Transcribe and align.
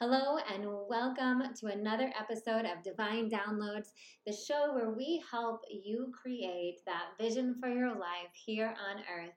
Hello, 0.00 0.38
and 0.54 0.64
welcome 0.88 1.42
to 1.56 1.66
another 1.66 2.12
episode 2.16 2.64
of 2.64 2.84
Divine 2.84 3.28
Downloads, 3.28 3.88
the 4.24 4.32
show 4.32 4.72
where 4.72 4.90
we 4.90 5.20
help 5.28 5.62
you 5.68 6.12
create 6.22 6.78
that 6.86 7.20
vision 7.20 7.56
for 7.58 7.68
your 7.68 7.90
life 7.90 8.30
here 8.32 8.72
on 8.88 9.02
earth 9.12 9.34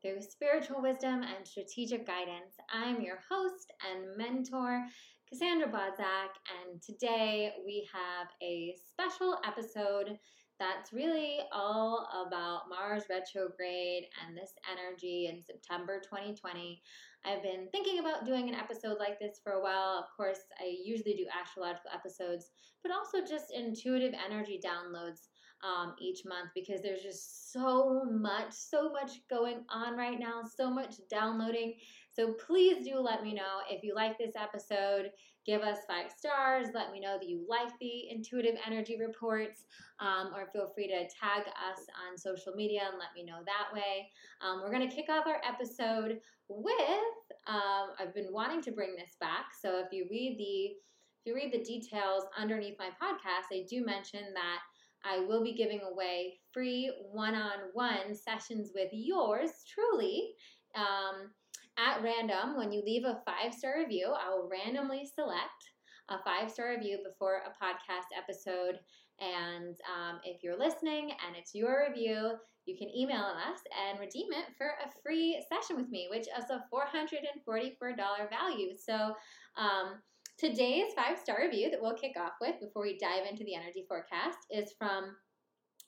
through 0.00 0.22
spiritual 0.22 0.80
wisdom 0.80 1.24
and 1.24 1.44
strategic 1.44 2.06
guidance. 2.06 2.54
I'm 2.72 3.00
your 3.00 3.18
host 3.28 3.72
and 3.90 4.16
mentor, 4.16 4.86
Cassandra 5.28 5.66
Bodzak, 5.66 6.38
and 6.62 6.80
today 6.80 7.54
we 7.66 7.88
have 7.92 8.28
a 8.40 8.76
special 8.88 9.40
episode 9.44 10.20
that's 10.60 10.92
really 10.92 11.40
all 11.52 12.08
about 12.26 12.62
Mars 12.70 13.02
retrograde 13.10 14.04
and 14.24 14.36
this 14.36 14.52
energy 14.70 15.28
in 15.30 15.42
September 15.42 16.00
2020. 16.00 16.80
I've 17.26 17.42
been 17.42 17.68
thinking 17.72 17.98
about 17.98 18.24
doing 18.24 18.48
an 18.48 18.54
episode 18.54 18.98
like 18.98 19.18
this 19.18 19.40
for 19.42 19.52
a 19.52 19.62
while. 19.62 19.98
Of 19.98 20.16
course, 20.16 20.38
I 20.60 20.76
usually 20.84 21.14
do 21.14 21.26
astrological 21.38 21.90
episodes, 21.92 22.50
but 22.82 22.92
also 22.92 23.20
just 23.20 23.52
intuitive 23.52 24.14
energy 24.24 24.60
downloads 24.64 25.28
um, 25.64 25.94
each 26.00 26.20
month 26.24 26.50
because 26.54 26.82
there's 26.82 27.02
just 27.02 27.52
so 27.52 28.04
much, 28.04 28.52
so 28.52 28.90
much 28.90 29.12
going 29.28 29.64
on 29.70 29.96
right 29.96 30.18
now, 30.20 30.42
so 30.44 30.70
much 30.70 30.94
downloading. 31.10 31.74
So 32.12 32.34
please 32.34 32.86
do 32.86 32.98
let 32.98 33.22
me 33.22 33.34
know 33.34 33.60
if 33.68 33.82
you 33.82 33.94
like 33.94 34.18
this 34.18 34.34
episode. 34.38 35.10
Give 35.46 35.62
us 35.62 35.78
five 35.86 36.10
stars. 36.10 36.68
Let 36.74 36.92
me 36.92 36.98
know 36.98 37.18
that 37.20 37.28
you 37.28 37.46
like 37.48 37.70
the 37.78 38.10
intuitive 38.10 38.56
energy 38.66 38.98
reports, 38.98 39.64
um, 40.00 40.32
or 40.34 40.48
feel 40.52 40.72
free 40.74 40.88
to 40.88 41.02
tag 41.02 41.42
us 41.46 41.86
on 42.04 42.18
social 42.18 42.52
media 42.54 42.80
and 42.90 42.98
let 42.98 43.14
me 43.14 43.24
know 43.24 43.38
that 43.46 43.72
way. 43.72 44.10
Um, 44.40 44.60
we're 44.60 44.72
going 44.72 44.88
to 44.88 44.94
kick 44.94 45.08
off 45.08 45.26
our 45.26 45.40
episode 45.48 46.18
with 46.48 47.14
um, 47.46 47.90
I've 48.00 48.14
been 48.14 48.32
wanting 48.32 48.60
to 48.62 48.72
bring 48.72 48.96
this 48.96 49.16
back. 49.20 49.46
So 49.60 49.78
if 49.78 49.92
you 49.92 50.06
read 50.10 50.36
the 50.38 50.76
if 51.20 51.26
you 51.26 51.34
read 51.34 51.52
the 51.52 51.64
details 51.64 52.24
underneath 52.38 52.76
my 52.78 52.88
podcast, 53.02 53.56
I 53.56 53.64
do 53.68 53.84
mention 53.84 54.32
that 54.34 54.60
I 55.04 55.20
will 55.20 55.42
be 55.42 55.54
giving 55.54 55.80
away 55.80 56.34
free 56.52 56.92
one 57.12 57.34
on 57.34 57.70
one 57.72 58.14
sessions 58.14 58.70
with 58.74 58.88
yours 58.92 59.50
truly. 59.72 60.34
Um, 60.74 61.30
at 61.78 62.02
random, 62.02 62.56
when 62.56 62.72
you 62.72 62.82
leave 62.84 63.04
a 63.04 63.20
five 63.24 63.54
star 63.54 63.78
review, 63.78 64.12
I 64.12 64.30
will 64.30 64.48
randomly 64.48 65.08
select 65.14 65.70
a 66.08 66.18
five 66.24 66.50
star 66.50 66.70
review 66.70 66.98
before 67.04 67.42
a 67.44 67.64
podcast 67.64 68.16
episode. 68.16 68.78
And 69.20 69.76
um, 69.88 70.20
if 70.24 70.42
you're 70.42 70.58
listening 70.58 71.10
and 71.26 71.36
it's 71.36 71.54
your 71.54 71.86
review, 71.88 72.32
you 72.66 72.76
can 72.76 72.88
email 72.94 73.24
us 73.24 73.60
and 73.88 73.98
redeem 74.00 74.32
it 74.32 74.46
for 74.58 74.66
a 74.66 74.90
free 75.02 75.42
session 75.48 75.76
with 75.76 75.88
me, 75.88 76.08
which 76.10 76.26
is 76.26 76.50
a 76.50 76.64
$444 76.72 78.30
value. 78.30 78.72
So, 78.76 79.14
um, 79.56 80.02
Today's 80.38 80.92
five 80.94 81.18
star 81.18 81.38
review 81.40 81.70
that 81.70 81.80
we'll 81.80 81.94
kick 81.94 82.12
off 82.20 82.32
with 82.42 82.60
before 82.60 82.82
we 82.82 82.98
dive 82.98 83.24
into 83.26 83.42
the 83.44 83.54
energy 83.54 83.86
forecast 83.88 84.36
is 84.50 84.74
from 84.78 85.16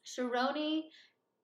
Sharoni 0.06 0.84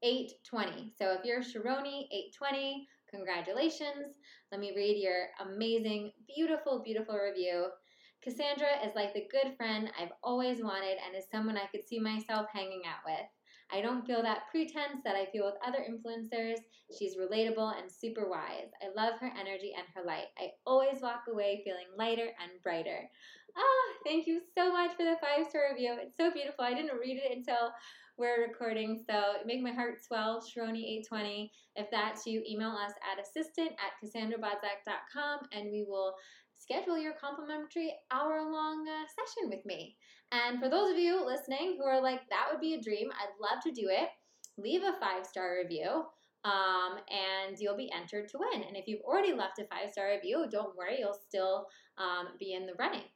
820. 0.03 0.95
So 0.98 1.12
if 1.12 1.22
you're 1.22 1.42
Sharoni 1.42 2.09
820, 2.11 2.89
congratulations. 3.14 4.14
Let 4.50 4.60
me 4.60 4.72
read 4.74 5.02
your 5.02 5.28
amazing, 5.40 6.12
beautiful, 6.26 6.82
beautiful 6.84 7.16
review. 7.16 7.66
Cassandra 8.22 8.84
is 8.84 8.94
like 8.94 9.12
the 9.14 9.28
good 9.30 9.56
friend 9.56 9.90
I've 10.00 10.12
always 10.22 10.62
wanted 10.62 10.96
and 11.04 11.16
is 11.16 11.28
someone 11.30 11.56
I 11.56 11.66
could 11.66 11.86
see 11.86 12.00
myself 12.00 12.46
hanging 12.52 12.82
out 12.86 13.04
with. 13.04 13.26
I 13.72 13.80
don't 13.80 14.06
feel 14.06 14.22
that 14.22 14.50
pretense 14.50 15.02
that 15.04 15.16
I 15.16 15.26
feel 15.26 15.44
with 15.44 15.54
other 15.66 15.78
influencers. 15.78 16.56
She's 16.96 17.16
relatable 17.16 17.78
and 17.78 17.90
super 17.90 18.28
wise. 18.28 18.70
I 18.82 18.88
love 18.94 19.18
her 19.20 19.32
energy 19.38 19.74
and 19.76 19.86
her 19.94 20.04
light. 20.06 20.26
I 20.38 20.50
always 20.66 21.00
walk 21.00 21.24
away 21.30 21.62
feeling 21.64 21.86
lighter 21.96 22.28
and 22.40 22.62
brighter. 22.62 23.08
Ah, 23.56 23.92
thank 24.04 24.26
you 24.26 24.40
so 24.56 24.72
much 24.72 24.92
for 24.96 25.04
the 25.04 25.16
five 25.20 25.46
star 25.48 25.62
review. 25.70 25.96
It's 26.00 26.16
so 26.16 26.30
beautiful. 26.30 26.64
I 26.64 26.74
didn't 26.74 26.98
read 26.98 27.20
it 27.24 27.36
until 27.36 27.72
we're 28.16 28.47
recording, 28.47 29.02
so 29.08 29.34
make 29.44 29.60
my 29.60 29.72
heart 29.72 30.04
swell. 30.04 30.41
Sharoni820. 30.41 31.50
If 31.76 31.91
that's 31.91 32.26
you, 32.26 32.42
email 32.48 32.70
us 32.70 32.92
at 33.02 33.20
assistant 33.20 33.72
at 33.72 33.98
cassandrabodzak.com 34.02 35.48
and 35.52 35.70
we 35.70 35.84
will 35.88 36.14
schedule 36.56 36.97
your 36.97 37.14
complimentary 37.14 37.92
hour 38.12 38.41
long 38.50 38.86
uh, 38.88 39.04
session 39.19 39.50
with 39.50 39.64
me. 39.66 39.97
And 40.30 40.60
for 40.60 40.69
those 40.69 40.92
of 40.92 40.98
you 40.98 41.24
listening 41.24 41.76
who 41.78 41.84
are 41.84 42.00
like, 42.00 42.20
that 42.30 42.47
would 42.50 42.60
be 42.60 42.74
a 42.74 42.80
dream, 42.80 43.08
I'd 43.12 43.41
love 43.41 43.62
to 43.64 43.72
do 43.72 43.88
it, 43.88 44.08
leave 44.58 44.82
a 44.82 44.98
five 45.00 45.26
star 45.26 45.58
review. 45.62 46.04
Um, 46.44 46.98
and 47.08 47.56
you'll 47.58 47.76
be 47.76 47.91
entered 47.91 48.28
to 48.28 48.38
win. 48.38 48.62
And 48.62 48.76
if 48.76 48.86
you've 48.86 49.00
already 49.00 49.32
left 49.32 49.58
a 49.58 49.64
five 49.64 49.91
star 49.91 50.10
review, 50.10 50.47
don't 50.50 50.76
worry, 50.76 50.98
you'll 50.98 51.19
still 51.26 51.66
um, 51.97 52.28
be 52.38 52.53
in 52.53 52.66
the 52.66 52.74
running. 52.78 53.08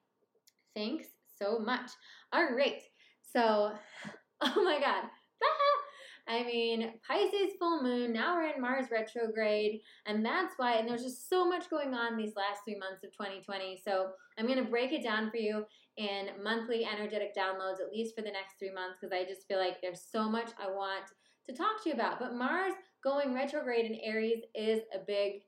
Thanks 0.75 1.08
so 1.38 1.58
much. 1.58 1.91
All 2.32 2.48
right. 2.56 2.82
So, 3.32 3.72
oh 4.43 4.62
my 4.65 4.81
God. 4.81 5.04
I 6.28 6.44
mean, 6.44 6.93
Pisces 7.06 7.56
full 7.59 7.82
moon, 7.82 8.12
now 8.12 8.37
we're 8.37 8.54
in 8.54 8.60
Mars 8.60 8.87
retrograde, 8.91 9.81
and 10.04 10.25
that's 10.25 10.54
why, 10.59 10.75
and 10.75 10.87
there's 10.87 11.03
just 11.03 11.28
so 11.31 11.49
much 11.49 11.71
going 11.71 11.94
on 11.94 12.19
these 12.19 12.34
last 12.37 12.60
three 12.65 12.78
months 12.78 13.03
of 13.03 13.12
2020. 13.12 13.81
So 13.82 14.10
I'm 14.38 14.47
going 14.47 14.62
to 14.62 14.71
break 14.71 14.93
it 14.93 15.03
down 15.03 15.31
for 15.31 15.38
you 15.38 15.65
in 15.97 16.28
monthly 16.43 16.84
energetic 16.84 17.34
downloads, 17.34 17.81
at 17.81 17.91
least 17.91 18.15
for 18.15 18.21
the 18.21 18.31
next 18.31 18.59
three 18.59 18.72
months, 18.72 18.99
because 19.00 19.12
I 19.12 19.25
just 19.25 19.49
feel 19.49 19.59
like 19.59 19.81
there's 19.81 20.03
so 20.12 20.28
much 20.28 20.50
I 20.62 20.70
want 20.70 21.05
to 21.49 21.55
talk 21.55 21.82
to 21.82 21.88
you 21.88 21.94
about. 21.94 22.19
But 22.20 22.34
Mars 22.34 22.75
going 23.03 23.34
retrograde 23.34 23.87
in 23.87 23.99
Aries 24.05 24.43
is 24.55 24.81
a 24.94 24.99
big 24.99 25.43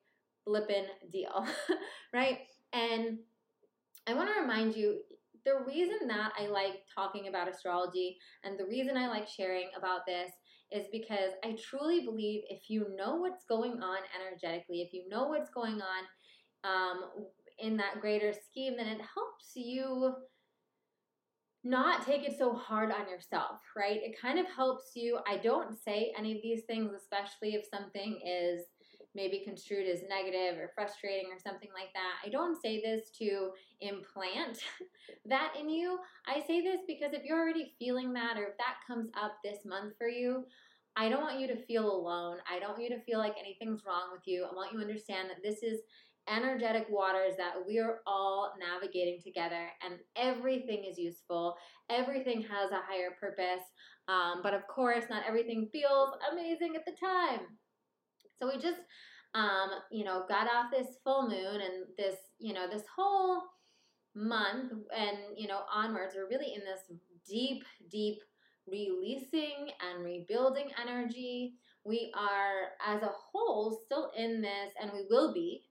flippin' 0.44 0.86
deal, 1.12 1.46
right? 2.14 2.38
And 2.72 3.18
I 4.06 4.14
want 4.14 4.30
to 4.34 4.40
remind 4.40 4.74
you 4.74 5.00
the 5.44 5.64
reason 5.66 6.08
that 6.08 6.32
I 6.38 6.46
like 6.46 6.82
talking 6.94 7.28
about 7.28 7.48
astrology 7.48 8.18
and 8.44 8.58
the 8.58 8.66
reason 8.66 8.96
I 8.96 9.08
like 9.08 9.28
sharing 9.28 9.68
about 9.76 10.06
this 10.06 10.30
is 10.72 10.86
because 10.92 11.32
I 11.44 11.56
truly 11.62 12.04
believe 12.04 12.42
if 12.48 12.70
you 12.70 12.86
know 12.96 13.16
what's 13.16 13.44
going 13.44 13.82
on 13.82 13.98
energetically, 14.20 14.82
if 14.82 14.92
you 14.92 15.08
know 15.08 15.24
what's 15.26 15.50
going 15.50 15.80
on 15.80 16.04
um, 16.64 17.04
in 17.58 17.76
that 17.78 18.00
greater 18.00 18.32
scheme, 18.32 18.76
then 18.76 18.86
it 18.86 19.00
helps 19.00 19.52
you 19.54 20.14
not 21.62 22.06
take 22.06 22.24
it 22.24 22.38
so 22.38 22.54
hard 22.54 22.90
on 22.90 23.08
yourself, 23.08 23.60
right? 23.76 24.00
It 24.02 24.20
kind 24.20 24.38
of 24.38 24.46
helps 24.46 24.92
you. 24.94 25.18
I 25.28 25.36
don't 25.36 25.76
say 25.76 26.12
any 26.16 26.36
of 26.36 26.42
these 26.42 26.62
things, 26.66 26.92
especially 26.94 27.54
if 27.54 27.66
something 27.66 28.18
is 28.24 28.62
maybe 29.14 29.42
construed 29.44 29.88
as 29.88 30.02
negative 30.08 30.58
or 30.58 30.70
frustrating 30.74 31.30
or 31.32 31.38
something 31.38 31.70
like 31.74 31.92
that. 31.94 32.14
I 32.24 32.28
don't 32.28 32.60
say 32.60 32.80
this 32.80 33.10
to 33.18 33.50
implant 33.80 34.58
that 35.26 35.54
in 35.58 35.68
you. 35.68 35.98
I 36.26 36.40
say 36.46 36.60
this 36.60 36.80
because 36.86 37.12
if 37.12 37.24
you're 37.24 37.40
already 37.40 37.74
feeling 37.78 38.12
that 38.14 38.36
or 38.36 38.44
if 38.44 38.56
that 38.58 38.76
comes 38.86 39.08
up 39.20 39.32
this 39.42 39.64
month 39.64 39.94
for 39.98 40.08
you, 40.08 40.44
I 40.96 41.08
don't 41.08 41.22
want 41.22 41.40
you 41.40 41.46
to 41.48 41.64
feel 41.66 41.90
alone. 41.90 42.38
I 42.50 42.58
don't 42.58 42.70
want 42.70 42.82
you 42.82 42.90
to 42.90 43.02
feel 43.02 43.18
like 43.18 43.34
anything's 43.38 43.84
wrong 43.86 44.10
with 44.12 44.22
you. 44.26 44.44
I 44.44 44.54
want 44.54 44.72
you 44.72 44.78
to 44.78 44.84
understand 44.84 45.30
that 45.30 45.42
this 45.42 45.62
is 45.62 45.80
energetic 46.28 46.86
waters 46.90 47.34
that 47.36 47.54
we 47.66 47.78
are 47.78 48.00
all 48.06 48.52
navigating 48.58 49.20
together, 49.22 49.68
and 49.84 49.98
everything 50.16 50.84
is 50.84 50.98
useful. 50.98 51.56
Everything 51.88 52.42
has 52.42 52.70
a 52.70 52.82
higher 52.86 53.10
purpose. 53.18 53.64
Um, 54.08 54.40
but 54.42 54.54
of 54.54 54.66
course, 54.66 55.04
not 55.08 55.22
everything 55.26 55.68
feels 55.72 56.10
amazing 56.32 56.74
at 56.76 56.84
the 56.84 56.92
time. 57.00 57.40
So 58.40 58.48
we 58.48 58.60
just, 58.60 58.80
um, 59.34 59.70
you 59.90 60.04
know, 60.04 60.24
got 60.28 60.46
off 60.46 60.70
this 60.70 60.96
full 61.04 61.28
moon 61.28 61.60
and 61.60 61.84
this, 61.98 62.16
you 62.38 62.54
know, 62.54 62.66
this 62.68 62.84
whole 62.96 63.42
month 64.14 64.72
and, 64.96 65.18
you 65.36 65.46
know, 65.46 65.60
onwards, 65.72 66.14
we're 66.16 66.28
really 66.28 66.54
in 66.54 66.60
this 66.60 66.98
deep, 67.28 67.64
deep 67.90 68.18
releasing 68.66 69.70
and 69.88 70.04
rebuilding 70.04 70.68
energy. 70.80 71.54
We 71.84 72.12
are, 72.16 72.72
as 72.86 73.02
a 73.02 73.10
whole, 73.10 73.80
still 73.84 74.10
in 74.16 74.40
this, 74.40 74.72
and 74.80 74.90
we 74.92 75.06
will 75.10 75.32
be 75.32 75.62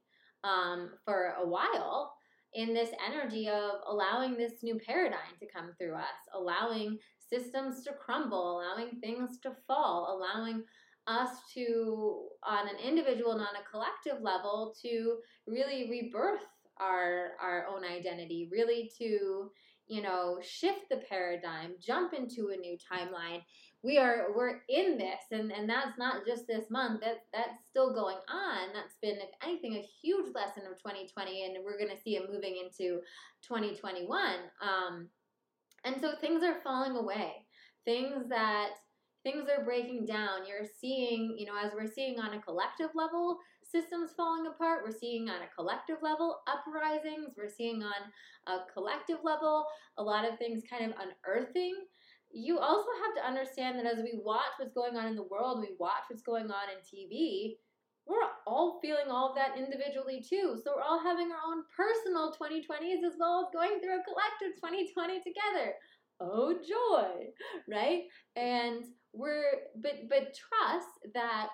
um, 0.44 0.92
for 1.06 1.36
a 1.40 1.48
while 1.48 2.14
in 2.54 2.74
this 2.74 2.90
energy 3.06 3.48
of 3.48 3.82
allowing 3.88 4.36
this 4.36 4.64
new 4.64 4.80
paradigm 4.86 5.38
to 5.40 5.46
come 5.54 5.72
through 5.78 5.96
us, 5.96 6.04
allowing 6.34 6.98
systems 7.32 7.84
to 7.84 7.92
crumble, 7.94 8.60
allowing 8.60 9.00
things 9.00 9.40
to 9.44 9.52
fall, 9.68 10.18
allowing 10.18 10.64
us 11.10 11.30
to, 11.56 12.28
on 12.48 12.68
an 12.68 12.76
individual 12.86 13.32
and 13.32 13.42
on 13.42 13.48
a 13.48 13.70
collective 13.70 14.22
level, 14.22 14.76
to 14.84 15.18
really 15.48 15.90
rebirth 15.90 16.46
our 16.80 17.32
our 17.42 17.66
own 17.68 17.84
identity, 17.84 18.48
really 18.52 18.92
to 18.98 19.52
you 19.88 20.02
know 20.02 20.40
shift 20.42 20.88
the 20.90 21.02
paradigm, 21.10 21.74
jump 21.82 22.14
into 22.14 22.52
a 22.54 22.58
new 22.58 22.78
timeline. 22.78 23.42
We 23.82 23.98
are 23.98 24.28
we're 24.36 24.62
in 24.70 24.98
this, 24.98 25.22
and 25.32 25.52
and 25.52 25.70
that's 25.70 25.98
not 25.98 26.26
just 26.26 26.48
this 26.48 26.70
month. 26.70 27.02
That 27.02 27.24
that's 27.34 27.66
still 27.70 27.94
going 27.94 28.18
on. 28.30 28.74
That's 28.74 28.96
been, 29.02 29.18
if 29.18 29.30
anything, 29.44 29.76
a 29.76 29.88
huge 30.02 30.34
lesson 30.34 30.64
of 30.70 30.78
2020, 30.78 31.46
and 31.46 31.66
we're 31.66 31.78
going 31.78 31.96
to 31.96 32.02
see 32.02 32.16
it 32.16 32.30
moving 32.32 32.58
into 32.64 33.02
2021. 33.48 34.22
Um, 34.62 35.08
and 35.86 35.96
so 36.02 36.14
things 36.20 36.44
are 36.44 36.62
falling 36.62 36.98
away. 36.98 37.46
Things 37.86 38.28
that 38.30 38.72
things 39.24 39.48
are 39.50 39.64
breaking 39.64 40.06
down. 40.06 40.48
You're 40.48 40.68
seeing, 40.80 41.36
you 41.38 41.46
know, 41.46 41.54
as 41.62 41.74
we're 41.74 41.92
seeing 41.92 42.20
on 42.20 42.34
a 42.34 42.42
collective 42.42 42.90
level, 42.96 43.38
systems 43.64 44.12
falling 44.16 44.48
apart. 44.48 44.82
We're 44.84 44.98
seeing 44.98 45.30
on 45.30 45.42
a 45.42 45.56
collective 45.56 45.98
level 46.02 46.40
uprisings. 46.48 47.36
We're 47.38 47.50
seeing 47.50 47.84
on 47.84 47.94
a 48.48 48.72
collective 48.74 49.20
level 49.24 49.66
a 49.98 50.04
lot 50.04 50.26
of 50.26 50.38
things 50.38 50.64
kind 50.70 50.86
of 50.86 50.98
unearthing. 50.98 51.76
You 52.32 52.60
also 52.60 52.90
have 53.04 53.16
to 53.16 53.28
understand 53.28 53.80
that 53.80 53.86
as 53.86 54.04
we 54.04 54.20
watch 54.24 54.54
what's 54.58 54.74
going 54.74 54.96
on 54.96 55.08
in 55.08 55.16
the 55.16 55.24
world, 55.24 55.60
we 55.62 55.76
watch 55.80 56.06
what's 56.10 56.22
going 56.22 56.52
on 56.52 56.70
in 56.70 56.80
TV, 56.86 57.58
we're 58.10 58.26
all 58.48 58.80
feeling 58.82 59.10
all 59.10 59.30
of 59.30 59.36
that 59.38 59.58
individually 59.58 60.26
too. 60.28 60.58
So 60.64 60.74
we're 60.76 60.82
all 60.82 61.02
having 61.02 61.30
our 61.32 61.46
own 61.46 61.64
personal 61.70 62.34
2020s 62.34 63.06
as 63.06 63.14
well 63.20 63.46
as 63.46 63.54
going 63.54 63.80
through 63.80 64.02
a 64.02 64.04
collective 64.04 64.58
2020 64.58 65.22
together. 65.22 65.78
Oh 66.20 66.54
joy, 66.68 67.28
right? 67.70 68.04
And 68.36 68.86
we're 69.14 69.52
but 69.82 70.10
but 70.10 70.36
trust 70.36 71.14
that 71.14 71.50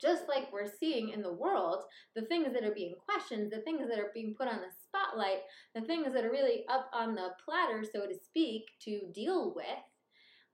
just 0.00 0.24
like 0.28 0.52
we're 0.52 0.70
seeing 0.80 1.10
in 1.10 1.22
the 1.22 1.32
world, 1.32 1.84
the 2.14 2.22
things 2.22 2.52
that 2.52 2.64
are 2.64 2.74
being 2.74 2.94
questioned, 3.08 3.50
the 3.50 3.60
things 3.62 3.88
that 3.88 3.98
are 3.98 4.10
being 4.12 4.34
put 4.36 4.48
on 4.48 4.56
the 4.56 4.70
spotlight, 4.84 5.40
the 5.74 5.80
things 5.82 6.12
that 6.12 6.24
are 6.24 6.30
really 6.30 6.64
up 6.68 6.90
on 6.92 7.14
the 7.14 7.30
platter, 7.44 7.84
so 7.84 8.06
to 8.06 8.14
speak, 8.14 8.64
to 8.84 9.00
deal 9.14 9.54
with, 9.54 9.64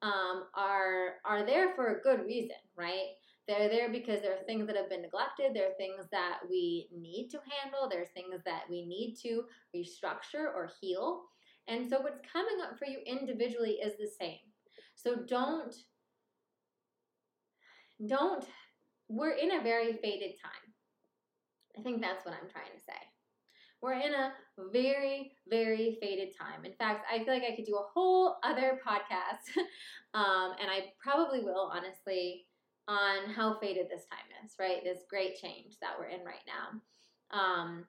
um, 0.02 0.44
are 0.54 1.14
are 1.24 1.44
there 1.44 1.74
for 1.74 1.96
a 1.96 2.02
good 2.02 2.24
reason, 2.24 2.56
right? 2.76 3.08
They're 3.48 3.68
there 3.68 3.90
because 3.90 4.20
there 4.22 4.34
are 4.34 4.44
things 4.44 4.66
that 4.66 4.76
have 4.76 4.88
been 4.88 5.02
neglected. 5.02 5.54
There 5.54 5.68
are 5.70 5.74
things 5.76 6.06
that 6.12 6.38
we 6.48 6.88
need 6.96 7.30
to 7.30 7.38
handle. 7.50 7.88
There's 7.88 8.10
things 8.10 8.40
that 8.44 8.62
we 8.70 8.86
need 8.86 9.16
to 9.22 9.42
restructure 9.74 10.46
or 10.54 10.70
heal. 10.80 11.22
And 11.70 11.88
so 11.88 12.00
what's 12.00 12.20
coming 12.30 12.60
up 12.62 12.78
for 12.78 12.86
you 12.86 12.98
individually 13.06 13.78
is 13.82 13.94
the 13.96 14.10
same. 14.20 14.38
So 14.96 15.16
don't 15.26 15.74
don't 18.06 18.44
we're 19.08 19.32
in 19.32 19.52
a 19.52 19.62
very 19.62 19.92
fated 20.02 20.34
time. 20.42 20.74
I 21.78 21.82
think 21.82 22.00
that's 22.00 22.24
what 22.24 22.34
I'm 22.34 22.50
trying 22.50 22.72
to 22.76 22.80
say. 22.80 22.98
We're 23.82 23.94
in 23.94 24.12
a 24.12 24.32
very, 24.72 25.32
very 25.48 25.96
fated 26.00 26.36
time. 26.36 26.64
In 26.64 26.72
fact, 26.74 27.06
I 27.10 27.24
feel 27.24 27.32
like 27.32 27.44
I 27.50 27.56
could 27.56 27.64
do 27.64 27.76
a 27.76 27.88
whole 27.94 28.36
other 28.44 28.78
podcast, 28.86 29.56
um, 30.14 30.54
and 30.60 30.70
I 30.70 30.92
probably 31.02 31.40
will, 31.40 31.72
honestly, 31.74 32.46
on 32.88 33.30
how 33.30 33.58
fated 33.58 33.86
this 33.88 34.04
time 34.10 34.28
is, 34.44 34.52
right? 34.60 34.84
This 34.84 35.00
great 35.08 35.36
change 35.36 35.78
that 35.80 35.94
we're 35.98 36.08
in 36.08 36.24
right 36.24 36.44
now. 36.46 36.80
Um, 37.36 37.86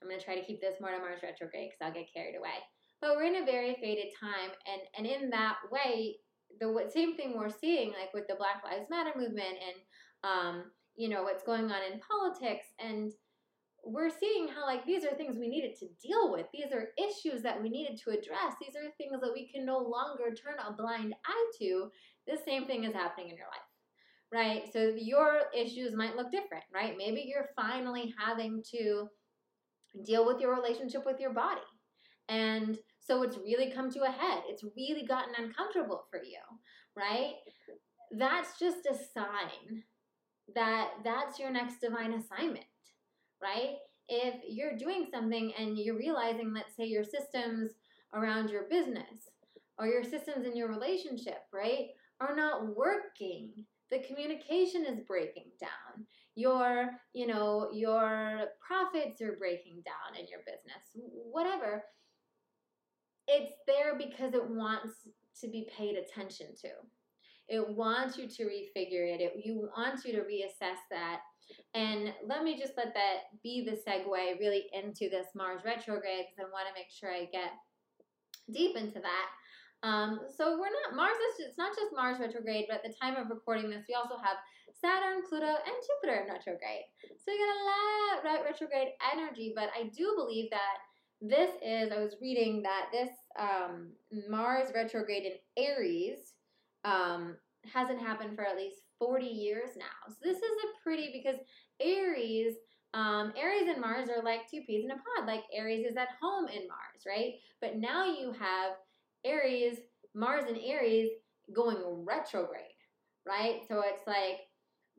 I'm 0.00 0.08
going 0.08 0.18
to 0.18 0.24
try 0.24 0.36
to 0.36 0.44
keep 0.44 0.60
this 0.60 0.80
more 0.80 0.90
to 0.90 0.98
Mars 0.98 1.20
retrograde 1.22 1.70
because 1.70 1.84
I'll 1.84 1.94
get 1.94 2.12
carried 2.14 2.36
away. 2.36 2.62
But 3.02 3.16
we're 3.16 3.24
in 3.24 3.42
a 3.42 3.44
very 3.44 3.76
fated 3.80 4.12
time, 4.18 4.50
and 4.66 4.82
and 4.96 5.06
in 5.06 5.28
that 5.30 5.56
way, 5.70 6.16
the 6.60 6.88
same 6.94 7.16
thing 7.16 7.36
we're 7.36 7.50
seeing, 7.50 7.88
like 7.90 8.14
with 8.14 8.28
the 8.28 8.36
Black 8.36 8.62
Lives 8.64 8.88
Matter 8.88 9.10
movement, 9.16 9.58
and 9.60 9.76
um, 10.24 10.64
you 10.96 11.08
know 11.10 11.24
what's 11.24 11.42
going 11.42 11.64
on 11.64 11.80
in 11.92 12.00
politics, 12.00 12.66
and 12.78 13.12
we're 13.84 14.08
seeing 14.08 14.46
how 14.46 14.64
like 14.64 14.86
these 14.86 15.04
are 15.04 15.14
things 15.16 15.36
we 15.36 15.48
needed 15.48 15.74
to 15.80 15.88
deal 16.00 16.32
with. 16.32 16.46
These 16.54 16.72
are 16.72 16.94
issues 16.96 17.42
that 17.42 17.60
we 17.60 17.68
needed 17.68 18.00
to 18.04 18.10
address. 18.10 18.54
These 18.60 18.76
are 18.76 18.88
things 18.96 19.20
that 19.20 19.32
we 19.34 19.50
can 19.52 19.66
no 19.66 19.78
longer 19.78 20.32
turn 20.32 20.54
a 20.64 20.72
blind 20.72 21.14
eye 21.26 21.50
to. 21.58 21.90
The 22.28 22.38
same 22.46 22.66
thing 22.66 22.84
is 22.84 22.94
happening 22.94 23.28
in 23.28 23.36
your 23.36 23.48
life 23.48 23.66
right? 24.32 24.72
So 24.72 24.94
your 24.96 25.42
issues 25.54 25.94
might 25.94 26.16
look 26.16 26.32
different, 26.32 26.64
right? 26.74 26.96
Maybe 26.96 27.24
you're 27.26 27.50
finally 27.54 28.14
having 28.18 28.62
to 28.72 29.08
deal 30.04 30.26
with 30.26 30.40
your 30.40 30.54
relationship 30.54 31.04
with 31.04 31.20
your 31.20 31.34
body. 31.34 31.60
And 32.28 32.78
so 33.04 33.22
it's 33.22 33.36
really 33.38 33.70
come 33.70 33.90
to 33.90 34.02
a 34.02 34.10
head. 34.10 34.42
It's 34.48 34.64
really 34.76 35.04
gotten 35.06 35.34
uncomfortable 35.36 36.04
for 36.10 36.22
you, 36.22 36.38
right? 36.96 37.34
That's 38.12 38.58
just 38.58 38.86
a 38.86 38.94
sign 38.94 39.82
that 40.54 40.90
that's 41.04 41.38
your 41.38 41.50
next 41.50 41.80
divine 41.80 42.12
assignment, 42.14 42.66
right? 43.42 43.76
If 44.08 44.36
you're 44.48 44.76
doing 44.76 45.06
something 45.12 45.52
and 45.58 45.78
you're 45.78 45.96
realizing, 45.96 46.52
let's 46.54 46.76
say, 46.76 46.84
your 46.84 47.04
systems 47.04 47.72
around 48.14 48.50
your 48.50 48.64
business 48.68 49.28
or 49.78 49.86
your 49.86 50.04
systems 50.04 50.46
in 50.46 50.56
your 50.56 50.68
relationship, 50.68 51.38
right, 51.52 51.88
are 52.20 52.36
not 52.36 52.76
working, 52.76 53.64
the 53.90 54.00
communication 54.00 54.84
is 54.86 55.00
breaking 55.06 55.50
down 55.60 56.06
your 56.34 56.90
you 57.12 57.26
know 57.26 57.68
your 57.72 58.44
profits 58.66 59.20
are 59.20 59.36
breaking 59.38 59.82
down 59.84 60.18
in 60.18 60.26
your 60.28 60.40
business 60.46 61.04
whatever 61.30 61.82
it's 63.28 63.54
there 63.66 63.96
because 63.96 64.34
it 64.34 64.48
wants 64.48 65.08
to 65.40 65.48
be 65.48 65.68
paid 65.76 65.96
attention 65.96 66.48
to. 66.62 66.68
It 67.48 67.68
wants 67.68 68.16
you 68.16 68.28
to 68.28 68.44
refigure 68.44 69.14
it, 69.14 69.20
it 69.20 69.32
you 69.44 69.68
wants 69.76 70.04
you 70.04 70.12
to 70.12 70.20
reassess 70.20 70.78
that. 70.90 71.20
And 71.74 72.14
let 72.26 72.44
me 72.44 72.58
just 72.58 72.74
let 72.76 72.94
that 72.94 73.42
be 73.42 73.64
the 73.68 73.72
segue 73.72 74.38
really 74.38 74.66
into 74.72 75.10
this 75.10 75.26
mars 75.34 75.62
retrograde 75.64 76.26
because 76.30 76.38
i 76.38 76.52
want 76.52 76.66
to 76.68 76.74
make 76.74 76.88
sure 76.88 77.10
i 77.12 77.26
get 77.26 77.52
deep 78.50 78.76
into 78.76 79.00
that. 79.00 79.26
Um, 79.82 80.20
so 80.30 80.58
we're 80.58 80.70
not 80.70 80.94
Mars 80.94 81.18
is 81.34 81.46
it's 81.46 81.58
not 81.58 81.74
just 81.74 81.90
Mars 81.94 82.18
retrograde, 82.20 82.66
but 82.68 82.82
at 82.82 82.84
the 82.86 82.94
time 82.94 83.16
of 83.16 83.30
recording 83.30 83.68
this, 83.68 83.84
we 83.88 83.94
also 83.94 84.14
have 84.22 84.38
Saturn, 84.78 85.22
Pluto, 85.28 85.46
and 85.46 85.76
Jupiter 85.82 86.22
in 86.22 86.30
retrograde. 86.30 86.86
So 87.02 87.30
you 87.30 87.38
get 87.38 87.50
a 87.50 87.62
lot 87.66 88.24
right 88.24 88.44
retrograde 88.44 88.94
energy, 89.12 89.52
but 89.54 89.70
I 89.74 89.90
do 89.90 90.14
believe 90.16 90.50
that 90.50 90.86
this 91.22 91.50
is 91.64 91.92
I 91.92 92.00
was 92.00 92.16
reading 92.20 92.62
that 92.62 92.86
this 92.92 93.10
um, 93.38 93.92
Mars 94.28 94.68
retrograde 94.74 95.24
in 95.24 95.64
Aries 95.64 96.34
um, 96.84 97.36
hasn't 97.72 98.00
happened 98.00 98.34
for 98.34 98.44
at 98.44 98.56
least 98.56 98.82
40 98.98 99.24
years 99.24 99.70
now. 99.76 99.84
So 100.08 100.16
this 100.22 100.38
is 100.38 100.42
a 100.42 100.82
pretty 100.82 101.10
because 101.12 101.40
Aries 101.80 102.56
um, 102.94 103.32
Aries 103.38 103.68
and 103.68 103.80
Mars 103.80 104.08
are 104.10 104.22
like 104.22 104.50
two 104.50 104.60
peas 104.66 104.84
in 104.84 104.90
a 104.90 104.94
pod. 104.94 105.26
Like 105.26 105.44
Aries 105.54 105.86
is 105.86 105.96
at 105.96 106.08
home 106.20 106.46
in 106.48 106.68
Mars, 106.68 107.04
right? 107.06 107.34
But 107.60 107.76
now 107.78 108.04
you 108.04 108.32
have 108.32 108.72
Aries, 109.24 109.78
Mars 110.14 110.44
and 110.46 110.58
Aries 110.58 111.10
going 111.54 111.78
retrograde, 112.04 112.76
right? 113.26 113.60
So 113.66 113.82
it's 113.84 114.06
like 114.06 114.40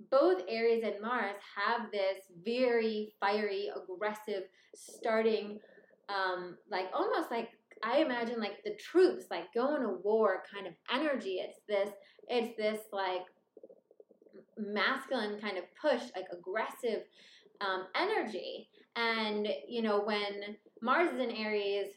both 0.10 0.42
Aries 0.50 0.84
and 0.84 1.02
Mars 1.02 1.36
have 1.56 1.92
this 1.92 2.18
very 2.44 3.14
fiery, 3.20 3.70
aggressive, 3.76 4.46
starting, 4.74 5.60
um, 6.10 6.58
like 6.70 6.88
almost 6.94 7.32
like 7.32 7.50
I 7.84 8.00
imagine 8.00 8.40
like 8.40 8.64
the 8.64 8.76
troops 8.76 9.26
like 9.30 9.54
going 9.54 9.82
to 9.82 9.98
war 10.04 10.44
kind 10.54 10.68
of 10.68 10.74
energy. 10.94 11.42
It's 11.42 11.60
this, 11.68 11.90
it's 12.28 12.56
this 12.58 12.80
like 12.92 13.26
masculine 14.58 15.40
kind 15.42 15.58
of 15.58 15.64
push, 15.82 16.02
like 16.16 16.26
aggressive 16.32 17.04
um, 17.62 17.88
energy. 17.96 18.70
And 18.96 19.48
you 19.68 19.82
know 19.82 20.02
when 20.02 20.58
Mars 20.82 21.14
is 21.14 21.20
in 21.20 21.32
Aries, 21.32 21.88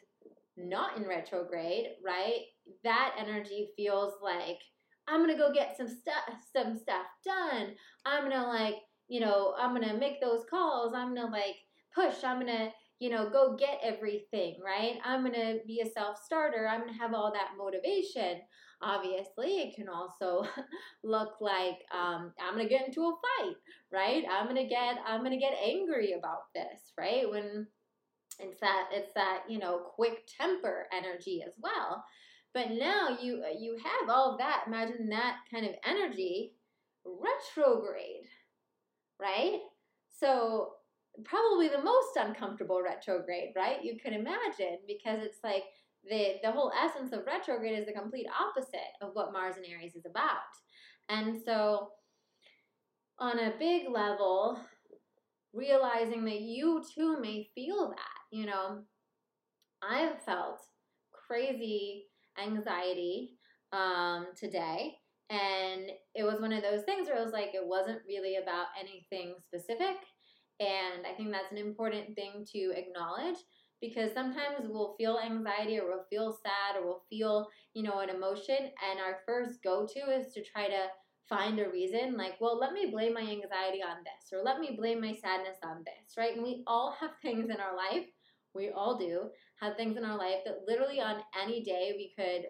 not 0.57 0.97
in 0.97 1.07
retrograde, 1.07 1.89
right? 2.05 2.41
That 2.85 3.15
energy 3.19 3.69
feels 3.77 4.15
like 4.23 4.59
I'm 5.09 5.21
gonna 5.21 5.37
go 5.37 5.53
get 5.53 5.77
some 5.77 5.89
stuff, 5.89 6.25
some 6.53 6.79
stuff 6.79 7.07
done. 7.25 7.75
I'm 8.05 8.25
gonna 8.25 8.47
like, 8.47 8.77
you 9.09 9.21
know, 9.21 9.55
I'm 9.59 9.73
gonna 9.73 9.97
make 9.97 10.21
those 10.21 10.45
calls. 10.51 10.95
I'm 10.95 11.15
gonna 11.15 11.31
like 11.31 11.57
push. 11.95 12.25
I'm 12.25 12.41
gonna, 12.41 12.71
you 12.99 13.11
know, 13.11 13.29
go 13.29 13.57
get 13.57 13.81
everything, 13.83 14.57
right? 14.65 14.99
I'm 15.05 15.23
gonna 15.23 15.57
be 15.67 15.81
a 15.81 15.91
self 15.91 16.19
starter. 16.25 16.67
I'm 16.69 16.81
gonna 16.81 16.93
have 16.95 17.15
all 17.15 17.33
that 17.33 17.53
motivation. 17.59 18.41
Obviously, 18.83 19.59
it 19.59 19.75
can 19.75 19.89
also 19.89 20.45
look 21.05 21.41
like 21.41 21.79
um, 21.93 22.33
I'm 22.41 22.57
gonna 22.57 22.69
get 22.69 22.87
into 22.87 23.03
a 23.03 23.13
fight, 23.13 23.57
right? 23.93 24.25
I'm 24.31 24.47
gonna 24.47 24.69
get, 24.69 24.97
I'm 25.07 25.23
gonna 25.23 25.39
get 25.39 25.55
angry 25.63 26.13
about 26.13 26.53
this, 26.55 26.93
right? 26.99 27.31
When 27.31 27.67
it's 28.39 28.61
that 28.61 28.89
it's 28.93 29.13
that 29.15 29.43
you 29.49 29.59
know 29.59 29.79
quick 29.79 30.29
temper 30.39 30.87
energy 30.93 31.43
as 31.47 31.55
well 31.59 32.05
but 32.53 32.71
now 32.71 33.17
you 33.21 33.43
you 33.59 33.77
have 33.83 34.11
all 34.11 34.37
that 34.39 34.65
imagine 34.67 35.09
that 35.09 35.37
kind 35.51 35.65
of 35.65 35.73
energy 35.85 36.53
retrograde 37.05 38.27
right 39.21 39.61
so 40.11 40.73
probably 41.25 41.69
the 41.69 41.83
most 41.83 42.17
uncomfortable 42.17 42.83
retrograde 42.83 43.51
right 43.57 43.83
you 43.83 43.97
can 43.99 44.13
imagine 44.13 44.79
because 44.87 45.21
it's 45.23 45.39
like 45.43 45.65
the 46.09 46.35
the 46.43 46.51
whole 46.51 46.73
essence 46.85 47.13
of 47.13 47.27
retrograde 47.27 47.79
is 47.79 47.87
the 47.87 47.93
complete 47.93 48.27
opposite 48.41 48.93
of 49.03 49.11
what 49.15 49.33
mars 49.33 49.57
and 49.57 49.67
aries 49.67 49.95
is 49.95 50.07
about 50.07 50.37
and 51.09 51.41
so 51.45 51.89
on 53.19 53.39
a 53.39 53.55
big 53.59 53.89
level 53.89 54.59
realizing 55.57 56.25
that 56.27 56.41
you 56.41 56.85
too 56.95 57.19
may 57.21 57.49
feel 57.55 57.89
that. 57.89 58.37
You 58.37 58.47
know, 58.47 58.83
I've 59.83 60.23
felt 60.23 60.61
crazy 61.13 62.05
anxiety 62.43 63.39
um, 63.73 64.29
today. 64.39 64.95
And 65.29 65.91
it 66.15 66.23
was 66.23 66.41
one 66.41 66.53
of 66.53 66.63
those 66.63 66.85
things 66.85 67.09
where 67.09 67.19
it 67.19 67.25
was 67.25 67.33
like, 67.33 67.51
it 67.55 67.67
wasn't 67.67 67.99
really 68.07 68.37
about 68.37 68.67
anything 68.79 69.35
specific. 69.45 69.97
And 70.61 71.07
I 71.07 71.15
think 71.17 71.33
that's 71.33 71.53
an 71.53 71.59
important 71.59 72.15
thing 72.15 72.45
to 72.53 72.73
acknowledge 72.75 73.37
because 73.81 74.13
sometimes 74.13 74.69
we'll 74.69 74.95
feel 74.97 75.19
anxiety 75.19 75.79
or 75.79 75.87
we'll 75.87 76.07
feel 76.09 76.33
sad 76.33 76.81
or 76.81 76.87
we'll 76.87 77.05
feel, 77.11 77.49
you 77.75 77.83
know, 77.83 78.01
an 78.01 78.09
emotion. 78.09 78.57
And 78.57 79.01
our 79.01 79.19
first 79.27 79.63
go 79.63 79.87
to 79.87 80.01
is 80.11 80.33
to 80.33 80.43
try 80.43 80.69
to 80.69 80.87
find 81.29 81.59
a 81.59 81.69
reason 81.69 82.17
like, 82.17 82.35
well, 82.41 82.59
let 82.59 82.73
me 82.73 82.91
blame 82.91 83.15
my 83.15 83.21
anxiety 83.21 83.83
on 83.83 83.99
this, 84.05 84.33
or 84.33 84.43
let 84.45 84.61
me 84.61 84.77
blame 84.79 85.01
my 85.01 85.13
sadness 85.13 85.59
on 85.65 85.83
this, 85.85 86.17
right? 86.17 86.35
And 86.35 86.43
we 86.43 86.63
all 86.67 86.95
have 87.01 87.11
things 87.23 87.51
in 87.51 87.57
our 87.61 87.77
life, 87.77 88.07
we 88.55 88.71
all 88.71 88.97
do, 88.97 89.29
have 89.61 89.77
things 89.77 89.97
in 89.97 90.05
our 90.05 90.17
life 90.17 90.41
that 90.47 90.61
literally 90.67 91.01
on 91.01 91.21
any 91.41 91.63
day 91.63 91.95
we 91.97 92.13
could 92.19 92.47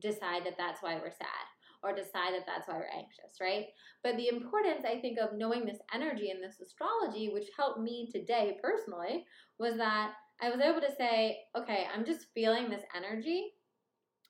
decide 0.00 0.44
that 0.46 0.56
that's 0.56 0.82
why 0.82 0.94
we're 0.96 1.10
sad 1.10 1.46
or 1.82 1.94
decide 1.94 2.34
that 2.34 2.46
that's 2.46 2.68
why 2.68 2.74
we're 2.74 2.98
anxious, 2.98 3.40
right? 3.40 3.66
But 4.02 4.16
the 4.16 4.28
importance, 4.28 4.84
I 4.84 5.00
think, 5.00 5.18
of 5.18 5.36
knowing 5.36 5.64
this 5.64 5.78
energy 5.94 6.30
and 6.30 6.42
this 6.42 6.60
astrology, 6.60 7.30
which 7.32 7.48
helped 7.56 7.80
me 7.80 8.08
today 8.12 8.58
personally, 8.62 9.24
was 9.58 9.76
that 9.76 10.12
I 10.42 10.50
was 10.50 10.60
able 10.60 10.80
to 10.80 10.94
say, 10.96 11.38
okay, 11.56 11.86
I'm 11.94 12.04
just 12.04 12.26
feeling 12.34 12.70
this 12.70 12.82
energy 12.96 13.52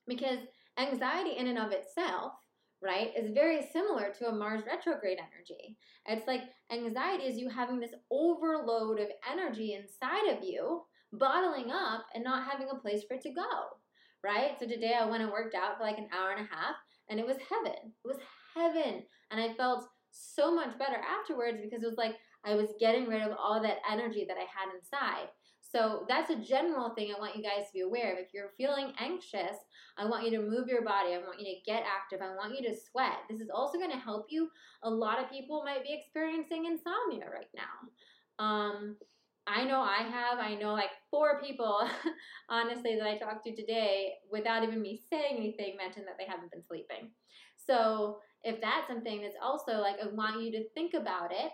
because 0.07 0.39
anxiety 0.79 1.37
in 1.37 1.47
and 1.49 1.59
of 1.59 1.73
itself 1.73 2.33
right, 2.83 3.11
is 3.17 3.31
very 3.33 3.67
similar 3.73 4.13
to 4.19 4.29
a 4.29 4.35
Mars 4.35 4.63
retrograde 4.67 5.19
energy. 5.19 5.77
It's 6.07 6.27
like 6.27 6.43
anxiety 6.73 7.25
is 7.25 7.39
you 7.39 7.49
having 7.49 7.79
this 7.79 7.95
overload 8.11 9.01
of 9.01 9.09
energy 9.31 9.75
inside 9.75 10.35
of 10.35 10.43
you, 10.43 10.83
bottling 11.13 11.71
up 11.71 12.07
and 12.15 12.25
not 12.25 12.51
having 12.51 12.69
a 12.71 12.79
place 12.79 13.03
for 13.07 13.15
it 13.15 13.23
to 13.23 13.33
go, 13.33 13.43
right? 14.25 14.53
So 14.59 14.67
today 14.67 14.95
I 14.99 15.05
went 15.05 15.23
and 15.23 15.33
worked 15.33 15.55
out 15.55 15.77
for 15.77 15.85
like 15.85 15.99
an 15.99 16.09
hour 16.17 16.31
and 16.31 16.47
a 16.47 16.55
half 16.55 16.77
and 17.11 17.21
it 17.21 17.27
was 17.27 17.37
heaven. 17.49 17.93
It 18.05 18.09
was 18.09 18.19
heaven. 18.55 19.03
And 19.31 19.41
I 19.41 19.55
felt 19.55 19.85
so 20.13 20.55
much 20.55 20.79
better 20.79 20.97
afterwards 20.97 21.59
because 21.63 21.83
it 21.83 21.87
was 21.87 21.99
like 21.99 22.15
I 22.45 22.55
was 22.55 22.71
getting 22.81 23.07
rid 23.07 23.23
of 23.23 23.37
all 23.39 23.61
that 23.63 23.79
energy 23.91 24.25
that 24.27 24.37
I 24.37 24.47
had 24.47 24.75
inside. 24.75 25.29
So 25.61 26.05
that's 26.09 26.31
a 26.31 26.37
general 26.37 26.91
thing 26.91 27.13
I 27.15 27.21
want 27.21 27.37
you 27.37 27.43
guys 27.43 27.67
to 27.69 27.73
be 27.73 27.81
aware 27.81 28.13
of. 28.13 28.19
If 28.19 28.35
you're 28.35 28.51
feeling 28.57 28.93
anxious, 28.99 29.57
I 29.97 30.05
want 30.05 30.25
you 30.25 30.31
to 30.33 30.43
move 30.43 30.67
your 30.67 30.83
body. 30.83 31.15
I 31.15 31.19
want 31.19 31.39
you 31.39 31.47
to 31.47 31.61
get 31.65 31.85
active. 31.87 32.21
I 32.27 32.35
want 32.35 32.59
you 32.59 32.69
to 32.69 32.77
sweat. 32.77 33.19
This 33.29 33.41
is 33.41 33.51
also 33.55 33.79
going 33.79 33.91
to 33.93 33.97
help 33.97 34.27
you. 34.31 34.49
A 34.83 34.91
lot 34.91 35.23
of 35.23 35.31
people 35.31 35.63
might 35.65 35.85
be 35.85 35.95
experiencing 35.95 36.65
insomnia 36.65 37.27
right 37.31 37.47
now. 37.55 38.45
Um, 38.45 38.97
I 39.47 39.65
know 39.65 39.81
I 39.81 40.03
have. 40.03 40.39
I 40.39 40.55
know 40.55 40.73
like 40.73 40.91
four 41.11 41.41
people, 41.41 41.89
honestly, 42.49 42.97
that 42.97 43.07
I 43.07 43.19
talked 43.19 43.45
to 43.47 43.55
today 43.55 44.13
without 44.31 44.63
even 44.63 44.81
me 44.81 45.01
saying 45.11 45.37
anything 45.37 45.77
mentioned 45.77 46.07
that 46.07 46.17
they 46.19 46.31
haven't 46.31 46.53
been 46.53 46.63
sleeping. 46.63 47.11
So 47.57 48.19
if 48.43 48.61
that's 48.61 48.89
something 48.89 49.23
that's 49.23 49.37
also 49.43 49.81
like, 49.81 49.97
I 50.03 50.09
want 50.13 50.43
you 50.43 50.53
to 50.53 50.69
think 50.71 50.95
about 50.95 51.33
it 51.33 51.53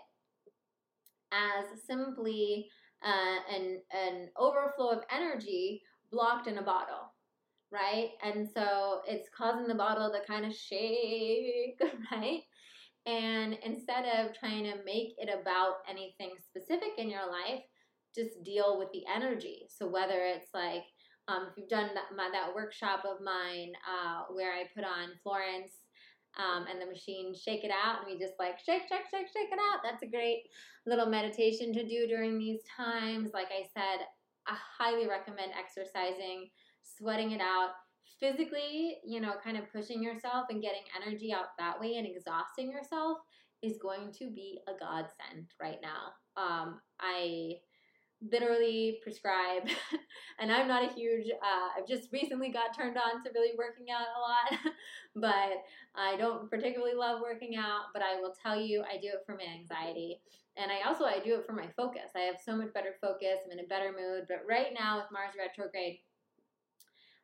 as 1.31 1.81
simply 1.85 2.67
uh, 3.05 3.53
an, 3.53 3.81
an 3.93 4.29
overflow 4.37 4.89
of 4.89 5.03
energy 5.13 5.81
blocked 6.11 6.47
in 6.47 6.57
a 6.57 6.63
bottle, 6.63 7.13
right? 7.71 8.09
And 8.23 8.47
so 8.47 9.01
it's 9.07 9.29
causing 9.35 9.67
the 9.67 9.75
bottle 9.75 10.11
to 10.11 10.31
kind 10.31 10.45
of 10.45 10.53
shake, 10.53 11.79
right? 12.11 12.41
And 13.05 13.57
instead 13.63 14.05
of 14.05 14.37
trying 14.37 14.65
to 14.65 14.83
make 14.85 15.13
it 15.17 15.29
about 15.29 15.75
anything 15.89 16.31
specific 16.49 16.91
in 16.97 17.09
your 17.09 17.29
life, 17.29 17.63
just 18.17 18.43
deal 18.43 18.79
with 18.79 18.89
the 18.91 19.03
energy. 19.13 19.67
So 19.69 19.87
whether 19.87 20.25
it's 20.25 20.49
like, 20.53 20.83
um, 21.27 21.47
if 21.51 21.57
you've 21.57 21.69
done 21.69 21.89
that, 21.93 22.15
my, 22.15 22.29
that 22.31 22.55
workshop 22.55 23.03
of 23.05 23.23
mine 23.23 23.73
uh, 23.85 24.23
where 24.33 24.53
I 24.53 24.63
put 24.73 24.83
on 24.83 25.09
Florence 25.23 25.71
um, 26.37 26.65
and 26.69 26.81
the 26.81 26.85
machine 26.85 27.33
shake 27.33 27.63
it 27.63 27.71
out 27.71 27.99
and 27.99 28.11
we 28.11 28.19
just 28.19 28.37
like 28.39 28.59
shake 28.59 28.83
shake 28.87 29.09
shake 29.09 29.27
shake 29.27 29.51
it 29.51 29.59
out 29.71 29.79
that's 29.83 30.03
a 30.03 30.07
great 30.07 30.43
little 30.85 31.07
meditation 31.07 31.73
to 31.73 31.85
do 31.85 32.07
during 32.07 32.37
these 32.37 32.61
times 32.75 33.31
like 33.33 33.47
i 33.47 33.63
said 33.73 34.05
i 34.47 34.55
highly 34.77 35.07
recommend 35.07 35.51
exercising 35.57 36.49
sweating 36.83 37.31
it 37.31 37.41
out 37.41 37.71
physically 38.19 38.97
you 39.05 39.19
know 39.19 39.33
kind 39.43 39.57
of 39.57 39.71
pushing 39.71 40.01
yourself 40.01 40.45
and 40.49 40.61
getting 40.61 40.83
energy 41.01 41.33
out 41.33 41.57
that 41.57 41.79
way 41.79 41.95
and 41.95 42.07
exhausting 42.07 42.71
yourself 42.71 43.17
is 43.63 43.77
going 43.81 44.11
to 44.11 44.29
be 44.29 44.59
a 44.67 44.79
godsend 44.79 45.47
right 45.59 45.79
now 45.81 46.13
um, 46.41 46.79
i 46.99 47.53
literally 48.21 48.99
prescribe. 49.03 49.67
And 50.39 50.51
i'm 50.51 50.67
not 50.67 50.83
a 50.83 50.93
huge 50.93 51.25
uh, 51.31 51.69
i've 51.75 51.87
just 51.87 52.09
recently 52.13 52.51
got 52.51 52.75
turned 52.75 52.95
on 52.95 53.23
to 53.23 53.31
really 53.33 53.57
working 53.57 53.87
out 53.89 54.05
a 54.05 54.21
lot. 54.21 54.73
But 55.15 55.63
i 55.95 56.15
don't 56.15 56.49
particularly 56.49 56.93
love 56.93 57.21
working 57.21 57.55
out 57.55 57.85
but 57.93 58.03
i 58.03 58.19
will 58.21 58.33
tell 58.43 58.59
you 58.59 58.83
i 58.83 58.97
do 58.97 59.07
it 59.07 59.23
for 59.25 59.35
my 59.35 59.45
anxiety. 59.51 60.21
And 60.55 60.71
i 60.71 60.87
also 60.87 61.05
i 61.05 61.19
do 61.19 61.35
it 61.35 61.45
for 61.45 61.53
my 61.53 61.67
focus. 61.75 62.11
I 62.15 62.19
have 62.19 62.37
so 62.43 62.55
much 62.55 62.71
better 62.73 62.93
focus 63.01 63.39
i'm 63.45 63.57
in 63.57 63.65
a 63.65 63.67
better 63.67 63.91
mood. 63.91 64.25
But 64.27 64.43
right 64.47 64.67
now 64.77 64.97
with 64.97 65.11
mars 65.11 65.33
retrograde 65.37 65.99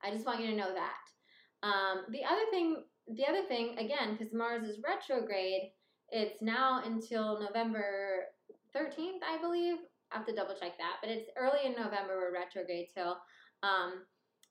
i 0.04 0.10
just 0.10 0.26
want 0.26 0.42
you 0.42 0.48
to 0.48 0.56
know 0.56 0.74
that. 0.74 1.06
Um, 1.62 2.06
the 2.10 2.24
other 2.26 2.46
thing 2.50 2.84
the 3.08 3.28
other 3.28 3.44
thing 3.48 3.78
again 3.78 4.16
because 4.18 4.34
mars 4.34 4.64
is 4.64 4.80
retrograde 4.84 5.72
it's 6.10 6.42
now 6.42 6.82
until 6.86 7.40
november 7.40 8.26
13th 8.76 9.22
i 9.28 9.38
believe 9.42 9.76
Have 10.14 10.26
to 10.28 10.36
double 10.36 10.54
check 10.54 10.78
that, 10.78 10.98
but 11.02 11.10
it's 11.10 11.30
early 11.38 11.66
in 11.66 11.72
November. 11.72 12.18
We're 12.18 12.34
retrograde 12.34 12.88
till. 12.94 13.18
Um, 13.64 14.06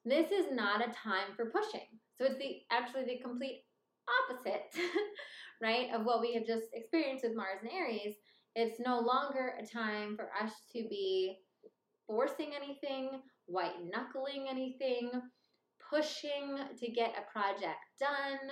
this 0.05 0.33
is 0.33 0.47
not 0.51 0.81
a 0.81 0.93
time 0.93 1.37
for 1.37 1.47
pushing. 1.51 1.87
So 2.19 2.25
it's 2.25 2.39
the 2.39 2.61
actually 2.71 3.05
the 3.05 3.21
complete 3.23 3.63
opposite, 4.29 4.75
right, 5.63 5.89
of 5.95 6.05
what 6.05 6.21
we 6.21 6.35
have 6.35 6.47
just 6.47 6.67
experienced 6.73 7.25
with 7.25 7.37
Mars 7.37 7.61
and 7.63 7.71
Aries. 7.71 8.17
It's 8.57 8.81
no 8.81 8.99
longer 8.99 9.55
a 9.61 9.67
time 9.67 10.17
for 10.17 10.31
us 10.43 10.53
to 10.73 10.83
be 10.91 11.39
forcing 12.07 12.51
anything, 12.61 13.23
white 13.47 13.77
knuckling 13.85 14.47
anything, 14.51 15.11
pushing 15.89 16.59
to 16.79 16.91
get 16.91 17.15
a 17.17 17.31
project 17.33 17.79
done, 18.01 18.51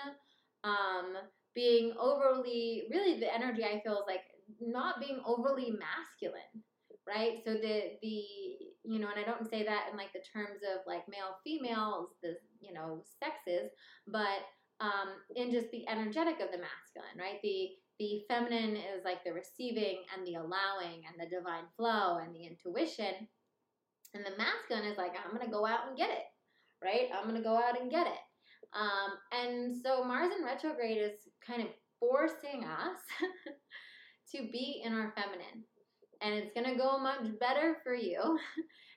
um, 0.64 1.17
being 1.55 1.93
overly, 1.99 2.85
really, 2.90 3.19
the 3.19 3.35
energy 3.35 3.64
I 3.64 3.81
feel 3.81 3.95
is 3.95 4.05
like 4.07 4.23
not 4.61 5.00
being 5.00 5.21
overly 5.26 5.73
masculine 5.73 6.64
right? 7.07 7.38
So 7.45 7.54
the 7.54 7.99
the 8.02 8.23
you 8.85 8.99
know, 8.99 9.09
and 9.09 9.21
I 9.21 9.25
don't 9.25 9.49
say 9.49 9.62
that 9.64 9.88
in 9.90 9.97
like 9.97 10.12
the 10.12 10.25
terms 10.33 10.61
of 10.64 10.80
like 10.87 11.04
male 11.09 11.37
females, 11.45 12.11
the 12.23 12.37
you 12.61 12.73
know 12.73 13.02
sexes, 13.23 13.71
but 14.07 14.45
um, 14.80 15.12
in 15.37 15.50
just 15.50 15.71
the 15.71 15.87
energetic 15.88 16.40
of 16.40 16.50
the 16.50 16.59
masculine, 16.59 17.19
right? 17.19 17.40
The 17.42 17.71
the 17.99 18.23
feminine 18.28 18.76
is 18.76 19.04
like 19.04 19.25
the 19.25 19.33
receiving 19.33 20.04
and 20.16 20.26
the 20.26 20.37
allowing 20.37 21.04
and 21.04 21.16
the 21.19 21.28
divine 21.28 21.69
flow 21.76 22.16
and 22.16 22.35
the 22.35 22.47
intuition, 22.47 23.28
and 24.14 24.25
the 24.25 24.37
masculine 24.38 24.90
is 24.90 24.99
like 24.99 25.12
I'm 25.16 25.37
gonna 25.37 25.50
go 25.50 25.66
out 25.66 25.88
and 25.88 25.97
get 25.97 26.11
it, 26.11 26.25
right? 26.83 27.09
I'm 27.14 27.26
gonna 27.26 27.42
go 27.42 27.57
out 27.57 27.80
and 27.80 27.90
get 27.90 28.07
it. 28.07 28.25
Um, 28.73 29.11
and 29.33 29.76
so 29.76 30.04
Mars 30.04 30.33
in 30.37 30.45
retrograde 30.45 30.99
is 30.99 31.28
kind 31.45 31.62
of 31.62 31.69
forcing 31.99 32.64
us 32.64 32.99
to 34.33 34.49
be 34.50 34.83
in 34.85 34.95
our 34.95 35.12
feminine, 35.16 35.64
and 36.20 36.34
it's 36.34 36.52
going 36.54 36.70
to 36.70 36.78
go 36.78 36.98
much 36.98 37.38
better 37.38 37.76
for 37.82 37.94
you. 37.94 38.38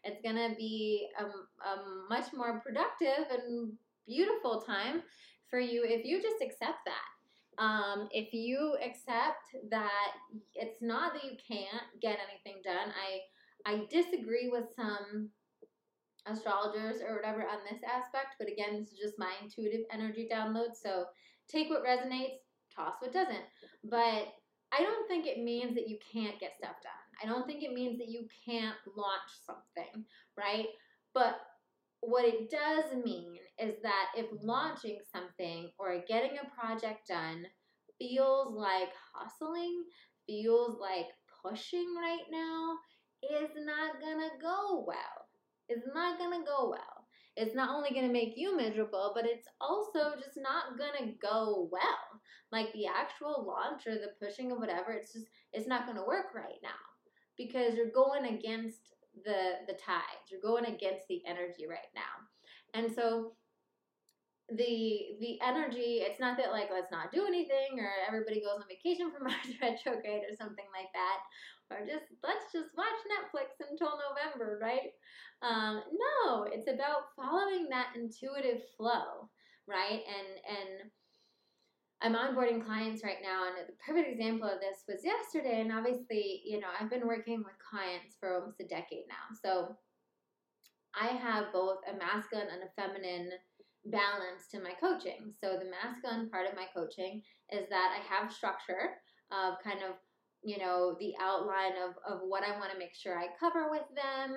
It's 0.05 0.21
going 0.21 0.35
to 0.35 0.53
be 0.57 1.07
a, 1.17 1.23
a, 1.23 1.83
much 2.09 2.33
more 2.33 2.59
productive 2.59 3.25
and 3.31 3.71
beautiful 4.05 4.59
time 4.59 5.01
for 5.49 5.61
you 5.61 5.85
if 5.87 6.03
you 6.03 6.21
just 6.21 6.43
accept 6.43 6.79
that. 6.85 7.63
Um, 7.63 8.09
if 8.11 8.33
you 8.33 8.75
accept 8.85 9.55
that 9.71 10.11
it's 10.55 10.81
not 10.81 11.13
that 11.13 11.23
you 11.23 11.37
can't 11.47 11.87
get 12.01 12.19
anything 12.19 12.61
done, 12.65 12.91
I 12.91 13.21
I 13.65 13.85
disagree 13.89 14.49
with 14.51 14.65
some 14.75 15.29
astrologers 16.25 17.01
or 17.01 17.15
whatever 17.15 17.43
on 17.43 17.59
this 17.69 17.81
aspect, 17.83 18.35
but 18.39 18.49
again, 18.51 18.79
this 18.79 18.91
is 18.91 18.99
just 18.99 19.19
my 19.19 19.31
intuitive 19.41 19.85
energy 19.91 20.27
download. 20.31 20.75
So 20.81 21.05
take 21.47 21.69
what 21.69 21.85
resonates, 21.85 22.39
toss 22.75 22.95
what 22.99 23.13
doesn't. 23.13 23.45
But 23.83 24.33
I 24.71 24.81
don't 24.81 25.07
think 25.07 25.25
it 25.27 25.43
means 25.43 25.75
that 25.75 25.87
you 25.87 25.97
can't 26.11 26.39
get 26.39 26.55
stuff 26.57 26.75
done. 26.81 27.02
I 27.21 27.25
don't 27.27 27.45
think 27.45 27.63
it 27.63 27.73
means 27.73 27.97
that 27.99 28.09
you 28.09 28.27
can't 28.45 28.75
launch 28.95 29.31
something, 29.45 30.05
right? 30.37 30.67
But 31.13 31.39
what 32.01 32.25
it 32.25 32.49
does 32.49 32.93
mean 33.03 33.35
is 33.59 33.75
that 33.81 34.07
if 34.17 34.25
launching 34.41 34.99
something 35.11 35.71
or 35.79 36.03
getting 36.07 36.37
a 36.37 36.59
project 36.59 37.07
done 37.07 37.45
feels 37.97 38.55
like 38.55 38.89
hustling, 39.13 39.83
feels 40.27 40.79
like 40.79 41.07
pushing 41.43 41.95
right 41.95 42.25
now, 42.29 42.75
is 43.23 43.51
not 43.55 44.01
gonna 44.01 44.29
go 44.41 44.83
well. 44.85 45.27
It's 45.69 45.87
not 45.93 46.19
gonna 46.19 46.43
go 46.45 46.69
well. 46.69 47.07
It's 47.37 47.55
not 47.55 47.69
only 47.69 47.91
gonna 47.91 48.11
make 48.11 48.33
you 48.35 48.55
miserable, 48.55 49.13
but 49.15 49.25
it's 49.25 49.47
also 49.61 50.15
just 50.21 50.37
not 50.37 50.77
gonna 50.77 51.13
go 51.21 51.69
well. 51.71 52.21
Like 52.51 52.73
the 52.73 52.85
actual 52.87 53.45
launch 53.47 53.87
or 53.87 53.95
the 53.95 54.11
pushing 54.21 54.51
of 54.51 54.59
whatever, 54.59 54.91
it's 54.91 55.13
just, 55.13 55.27
it's 55.53 55.67
not 55.67 55.87
gonna 55.87 56.05
work 56.05 56.35
right 56.35 56.59
now 56.61 56.92
because 57.37 57.75
you're 57.75 57.91
going 57.91 58.25
against 58.25 58.93
the 59.25 59.63
the 59.67 59.73
tides. 59.73 60.31
You're 60.31 60.41
going 60.41 60.65
against 60.65 61.07
the 61.07 61.21
energy 61.27 61.65
right 61.69 61.91
now. 61.95 62.27
And 62.73 62.91
so 62.91 63.33
the 64.49 65.17
the 65.19 65.39
energy, 65.41 66.03
it's 66.03 66.19
not 66.19 66.37
that 66.37 66.51
like 66.51 66.69
let's 66.71 66.91
not 66.91 67.11
do 67.11 67.25
anything 67.25 67.79
or 67.79 67.89
everybody 68.07 68.41
goes 68.41 68.59
on 68.59 68.67
vacation 68.67 69.11
for 69.11 69.23
Mars 69.27 69.55
retrograde 69.61 70.23
or 70.27 70.35
something 70.35 70.67
like 70.73 70.91
that. 70.93 71.19
Or 71.71 71.85
just 71.85 72.05
let's 72.23 72.51
just 72.51 72.75
watch 72.77 72.99
Netflix 73.07 73.55
until 73.69 73.97
November, 73.97 74.59
right? 74.61 74.91
Um, 75.41 75.81
no, 75.91 76.43
it's 76.43 76.67
about 76.67 77.13
following 77.15 77.67
that 77.69 77.95
intuitive 77.95 78.61
flow, 78.77 79.29
right? 79.67 80.01
And 80.05 80.29
and 80.47 80.91
I'm 82.03 82.15
onboarding 82.15 82.65
clients 82.65 83.01
right 83.01 83.23
now, 83.23 83.47
and 83.47 83.55
the 83.65 83.71
perfect 83.79 84.11
example 84.11 84.49
of 84.49 84.59
this 84.59 84.83
was 84.89 85.05
yesterday. 85.05 85.61
And 85.61 85.71
obviously, 85.71 86.41
you 86.43 86.59
know, 86.59 86.67
I've 86.77 86.89
been 86.89 87.07
working 87.07 87.37
with 87.37 87.55
clients 87.63 88.17
for 88.19 88.35
almost 88.35 88.59
a 88.59 88.67
decade 88.67 89.07
now. 89.07 89.31
So 89.41 89.77
I 90.93 91.15
have 91.15 91.53
both 91.53 91.77
a 91.87 91.95
masculine 91.97 92.47
and 92.51 92.63
a 92.63 92.73
feminine 92.75 93.31
balance 93.85 94.51
to 94.51 94.59
my 94.59 94.73
coaching. 94.79 95.31
So 95.41 95.55
the 95.57 95.71
masculine 95.71 96.29
part 96.29 96.45
of 96.45 96.55
my 96.55 96.67
coaching 96.75 97.21
is 97.51 97.69
that 97.69 97.95
I 97.95 98.03
have 98.13 98.33
structure 98.33 98.99
of 99.31 99.55
kind 99.63 99.79
of, 99.79 99.95
you 100.43 100.57
know, 100.57 100.97
the 100.99 101.13
outline 101.21 101.79
of, 101.79 101.95
of 102.03 102.19
what 102.27 102.43
I 102.43 102.59
want 102.59 102.71
to 102.73 102.79
make 102.79 102.95
sure 102.95 103.17
I 103.17 103.27
cover 103.39 103.71
with 103.71 103.87
them, 103.95 104.35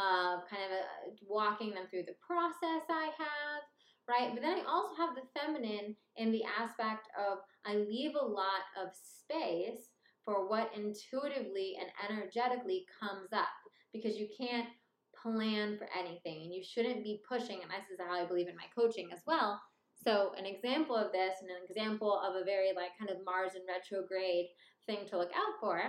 of 0.00 0.48
kind 0.48 0.64
of 0.64 0.72
a, 0.72 1.12
uh, 1.12 1.14
walking 1.28 1.74
them 1.74 1.84
through 1.90 2.08
the 2.08 2.16
process 2.26 2.88
I 2.88 3.12
have 3.18 3.62
right? 4.08 4.30
But 4.32 4.42
then 4.42 4.58
I 4.58 4.64
also 4.68 4.94
have 4.96 5.14
the 5.14 5.40
feminine 5.40 5.96
in 6.16 6.32
the 6.32 6.42
aspect 6.44 7.08
of 7.18 7.38
I 7.64 7.76
leave 7.76 8.14
a 8.14 8.24
lot 8.24 8.64
of 8.80 8.90
space 8.94 9.90
for 10.24 10.48
what 10.48 10.70
intuitively 10.74 11.76
and 11.80 11.90
energetically 12.10 12.86
comes 13.00 13.32
up 13.32 13.48
because 13.92 14.16
you 14.16 14.28
can't 14.38 14.68
plan 15.22 15.76
for 15.78 15.88
anything 15.98 16.42
and 16.42 16.54
you 16.54 16.62
shouldn't 16.64 17.04
be 17.04 17.22
pushing. 17.28 17.60
And 17.62 17.70
this 17.70 17.90
is 17.92 18.00
how 18.00 18.12
I 18.12 18.26
believe 18.26 18.48
in 18.48 18.56
my 18.56 18.66
coaching 18.74 19.08
as 19.12 19.20
well. 19.26 19.60
So, 20.04 20.32
an 20.36 20.46
example 20.46 20.96
of 20.96 21.12
this 21.12 21.36
and 21.40 21.50
an 21.50 21.62
example 21.68 22.20
of 22.20 22.34
a 22.34 22.44
very 22.44 22.72
like 22.74 22.90
kind 22.98 23.10
of 23.10 23.24
Mars 23.24 23.52
and 23.54 23.62
retrograde 23.68 24.46
thing 24.86 25.06
to 25.08 25.18
look 25.18 25.30
out 25.30 25.60
for 25.60 25.80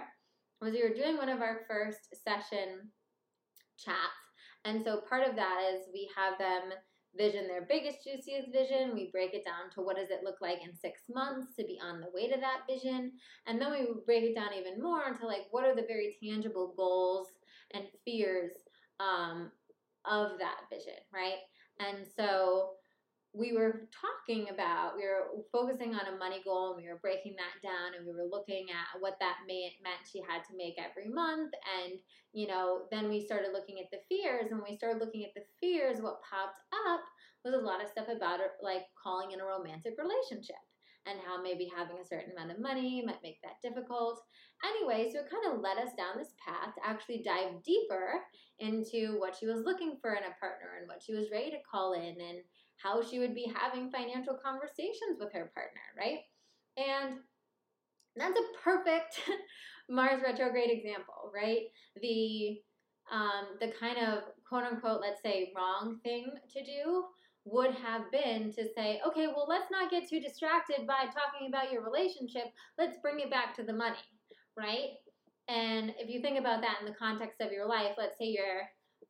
was 0.62 0.74
we 0.74 0.84
were 0.84 0.94
doing 0.94 1.18
one 1.18 1.30
of 1.30 1.42
our 1.42 1.62
first 1.68 2.14
session 2.24 2.92
chats. 3.78 3.98
And 4.66 4.84
so, 4.84 5.02
part 5.10 5.28
of 5.28 5.36
that 5.36 5.62
is 5.74 5.88
we 5.92 6.10
have 6.16 6.38
them 6.38 6.74
vision 7.18 7.48
their 7.48 7.66
biggest, 7.68 8.04
juiciest 8.04 8.52
vision. 8.52 8.94
We 8.94 9.12
break 9.12 9.34
it 9.34 9.46
down 9.46 9.70
to 9.76 9.82
what 9.82 9.98
does 9.98 10.10
it 10.10 10.24
look 10.24 10.38
like 10.42 10.60
in 10.64 10.76
six 10.76 11.02
months 11.10 11.56
to 11.56 11.64
be 11.64 11.80
on 11.84 12.02
the 12.02 12.12
way 12.14 12.30
to 12.30 12.40
that 12.40 12.62
vision. 12.70 13.12
And 13.48 13.62
then 13.62 13.72
we 13.72 13.88
break 14.06 14.24
it 14.24 14.36
down 14.36 14.54
even 14.58 14.82
more 14.82 15.08
into 15.08 15.26
like 15.26 15.46
what 15.52 15.66
are 15.66 15.76
the 15.76 15.86
very 15.88 16.18
tangible 16.24 16.74
goals 16.76 17.28
and 17.74 17.86
fears 18.06 18.52
um, 19.00 19.52
of 20.06 20.40
that 20.40 20.62
vision, 20.72 21.00
right? 21.14 21.40
And 21.80 22.06
so 22.16 22.72
we 23.34 23.52
were 23.52 23.90
talking 23.90 24.50
about, 24.54 24.94
we 24.96 25.04
were 25.04 25.42
focusing 25.52 25.96
on 25.96 26.14
a 26.14 26.18
money 26.18 26.42
goal 26.46 26.74
and 26.74 26.78
we 26.78 26.88
were 26.88 27.02
breaking 27.02 27.36
that 27.42 27.58
down 27.66 27.98
and 27.98 28.06
we 28.06 28.14
were 28.14 28.30
looking 28.30 28.70
at 28.70 29.02
what 29.02 29.18
that 29.20 29.42
may, 29.48 29.74
meant 29.82 30.06
she 30.06 30.22
had 30.22 30.46
to 30.46 30.56
make 30.56 30.76
every 30.78 31.10
month. 31.10 31.52
And, 31.82 31.98
you 32.32 32.48
know, 32.48 32.86
then 32.92 33.10
we 33.10 33.26
started 33.26 33.50
looking 33.52 33.82
at 33.82 33.90
the 33.90 34.06
fears 34.06 34.52
and 34.52 34.62
when 34.62 34.70
we 34.70 34.78
started 34.78 35.02
looking 35.02 35.26
at 35.26 35.34
the 35.34 35.50
fears, 35.60 35.98
what 35.98 36.22
popped 36.22 36.62
up 36.90 37.02
was 37.44 37.56
a 37.56 37.58
lot 37.58 37.84
of 37.84 37.90
stuff 37.90 38.08
about 38.08 38.40
like 38.62 38.86
calling 39.02 39.32
in 39.32 39.42
a 39.42 39.46
romantic 39.46 39.98
relationship 39.98 40.62
and 41.06 41.20
how 41.26 41.42
maybe 41.42 41.70
having 41.76 41.98
a 42.00 42.06
certain 42.06 42.32
amount 42.32 42.52
of 42.52 42.62
money 42.62 43.04
might 43.06 43.22
make 43.24 43.42
that 43.42 43.60
difficult. 43.62 44.22
Anyway, 44.64 45.10
so 45.12 45.20
it 45.20 45.30
kind 45.30 45.52
of 45.52 45.60
led 45.60 45.78
us 45.78 45.92
down 45.98 46.18
this 46.18 46.34
path 46.40 46.74
to 46.76 46.86
actually 46.86 47.22
dive 47.26 47.62
deeper 47.66 48.22
into 48.60 49.20
what 49.20 49.36
she 49.36 49.46
was 49.46 49.66
looking 49.66 49.98
for 50.02 50.12
in 50.12 50.24
a 50.24 50.40
partner 50.40 50.80
and 50.80 50.88
what 50.88 51.02
she 51.04 51.14
was 51.14 51.32
ready 51.32 51.52
to 51.52 51.58
call 51.70 51.94
in 51.94 52.16
and 52.22 52.40
how 52.84 53.02
she 53.02 53.20
would 53.20 53.34
be 53.34 53.52
having 53.56 53.90
financial 53.90 54.38
conversations 54.44 55.18
with 55.20 55.32
her 55.34 55.52
partner, 55.54 55.82
right? 55.98 56.20
And 56.78 57.20
that's 58.16 58.38
a 58.38 58.64
perfect 58.64 59.22
Mars 59.90 60.22
retrograde 60.24 60.70
example, 60.70 61.32
right? 61.34 61.64
The 62.02 62.60
um, 63.12 63.58
the 63.60 63.72
kind 63.80 63.98
of 63.98 64.24
quote 64.48 64.64
unquote, 64.64 65.02
let's 65.02 65.22
say, 65.22 65.52
wrong 65.56 66.00
thing 66.04 66.26
to 66.54 66.64
do 66.64 67.06
would 67.46 67.76
have 67.76 68.04
been 68.12 68.52
to 68.54 68.66
say, 68.76 69.02
okay, 69.06 69.28
well, 69.28 69.46
let's 69.48 69.70
not 69.70 69.92
get 69.92 70.08
too 70.10 70.20
distracted 70.20 70.88
by 70.88 71.06
talking 71.06 71.48
about 71.50 71.72
your 71.72 71.84
relationship. 71.84 72.46
Let's 72.78 72.98
bring 73.02 73.20
it 73.20 73.30
back 73.30 73.56
to 73.58 73.64
the 73.64 73.74
money, 73.74 73.98
right? 74.58 74.96
And 75.50 75.94
if 76.00 76.10
you 76.10 76.22
think 76.22 76.40
about 76.40 76.62
that 76.62 76.78
in 76.80 76.86
the 76.86 76.98
context 76.98 77.42
of 77.42 77.52
your 77.52 77.68
life, 77.68 77.96
let's 77.98 78.18
say 78.18 78.28
you're 78.28 78.64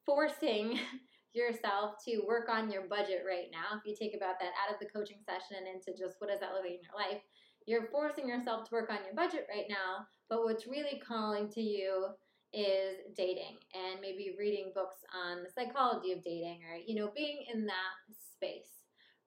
forcing 0.05 0.79
yourself 1.33 1.95
to 2.05 2.21
work 2.27 2.49
on 2.49 2.71
your 2.71 2.87
budget 2.87 3.23
right 3.27 3.47
now, 3.51 3.77
if 3.77 3.85
you 3.85 3.95
take 3.95 4.15
about 4.15 4.39
that 4.39 4.53
out 4.61 4.73
of 4.73 4.79
the 4.79 4.89
coaching 4.89 5.17
session 5.25 5.57
and 5.57 5.67
into 5.67 5.97
just 5.97 6.15
what 6.19 6.29
does 6.29 6.39
that 6.39 6.53
look 6.53 6.63
like 6.63 6.73
in 6.73 6.85
your 6.85 6.95
life, 6.95 7.21
you're 7.65 7.87
forcing 7.91 8.27
yourself 8.27 8.67
to 8.67 8.75
work 8.75 8.89
on 8.89 9.03
your 9.05 9.15
budget 9.15 9.47
right 9.49 9.67
now, 9.69 10.05
but 10.29 10.43
what's 10.43 10.67
really 10.67 11.01
calling 11.05 11.49
to 11.49 11.61
you 11.61 12.07
is 12.53 12.97
dating 13.17 13.57
and 13.73 13.99
maybe 13.99 14.35
reading 14.37 14.71
books 14.75 14.97
on 15.25 15.43
the 15.43 15.49
psychology 15.49 16.11
of 16.11 16.23
dating 16.23 16.59
or, 16.69 16.77
you 16.85 16.95
know, 16.95 17.11
being 17.15 17.43
in 17.51 17.65
that 17.65 17.95
space, 18.35 18.69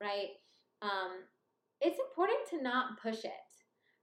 right? 0.00 0.38
Um, 0.82 1.24
it's 1.80 1.98
important 1.98 2.38
to 2.50 2.62
not 2.62 3.00
push 3.02 3.24
it, 3.24 3.32